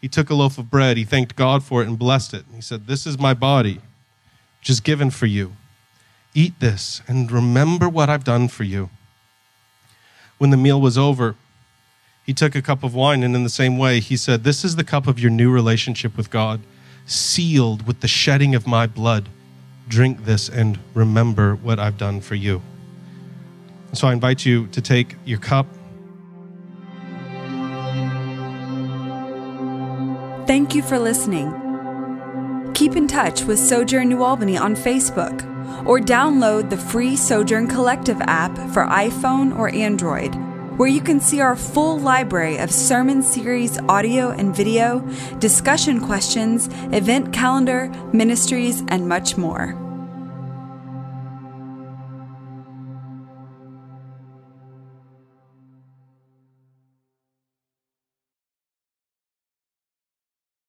He 0.01 0.09
took 0.09 0.29
a 0.29 0.35
loaf 0.35 0.57
of 0.57 0.69
bread, 0.69 0.97
he 0.97 1.05
thanked 1.05 1.37
God 1.37 1.63
for 1.63 1.81
it, 1.81 1.87
and 1.87 1.97
blessed 1.97 2.33
it. 2.33 2.43
He 2.53 2.59
said, 2.59 2.87
This 2.87 3.07
is 3.07 3.17
my 3.17 3.33
body, 3.33 3.79
which 4.59 4.69
is 4.69 4.79
given 4.79 5.09
for 5.09 5.25
you. 5.25 5.53
Eat 6.33 6.59
this 6.59 7.01
and 7.07 7.31
remember 7.31 7.89
what 7.89 8.09
I've 8.09 8.23
done 8.23 8.47
for 8.47 8.63
you. 8.63 8.89
When 10.37 10.51
the 10.51 10.57
meal 10.57 10.79
was 10.79 10.97
over, 10.97 11.35
he 12.27 12.33
took 12.33 12.55
a 12.55 12.61
cup 12.61 12.83
of 12.83 12.93
wine, 12.93 13.23
and 13.23 13.35
in 13.35 13.43
the 13.43 13.49
same 13.49 13.77
way, 13.77 14.01
he 14.01 14.17
said, 14.17 14.43
This 14.43 14.65
is 14.65 14.75
the 14.75 14.83
cup 14.83 15.07
of 15.07 15.17
your 15.17 15.31
new 15.31 15.49
relationship 15.49 16.17
with 16.17 16.29
God, 16.29 16.59
sealed 17.05 17.87
with 17.87 18.01
the 18.01 18.07
shedding 18.07 18.53
of 18.53 18.67
my 18.67 18.85
blood. 18.85 19.29
Drink 19.87 20.25
this 20.25 20.49
and 20.49 20.77
remember 20.93 21.55
what 21.55 21.79
I've 21.79 21.97
done 21.97 22.19
for 22.19 22.35
you. 22.35 22.61
So 23.93 24.09
I 24.09 24.13
invite 24.13 24.45
you 24.45 24.67
to 24.67 24.81
take 24.81 25.15
your 25.23 25.39
cup. 25.39 25.67
Thank 30.45 30.75
you 30.75 30.81
for 30.81 30.99
listening. 30.99 31.66
Keep 32.77 32.95
in 32.95 33.07
touch 33.07 33.41
with 33.41 33.57
Sojourn 33.57 34.07
New 34.07 34.21
Albany 34.21 34.55
on 34.55 34.75
Facebook 34.75 35.41
or 35.87 35.99
download 35.99 36.69
the 36.69 36.77
free 36.77 37.15
Sojourn 37.15 37.67
Collective 37.67 38.21
app 38.21 38.55
for 38.71 38.85
iPhone 38.85 39.57
or 39.57 39.69
Android 39.69 40.35
where 40.77 40.87
you 40.87 41.01
can 41.01 41.19
see 41.19 41.41
our 41.41 41.55
full 41.55 41.97
library 41.97 42.57
of 42.57 42.71
sermon 42.71 43.23
series 43.23 43.79
audio 43.89 44.29
and 44.29 44.55
video, 44.55 44.99
discussion 45.39 45.99
questions, 45.99 46.69
event 46.93 47.33
calendar, 47.33 47.89
ministries, 48.13 48.83
and 48.89 49.09
much 49.09 49.37
more. 49.37 49.86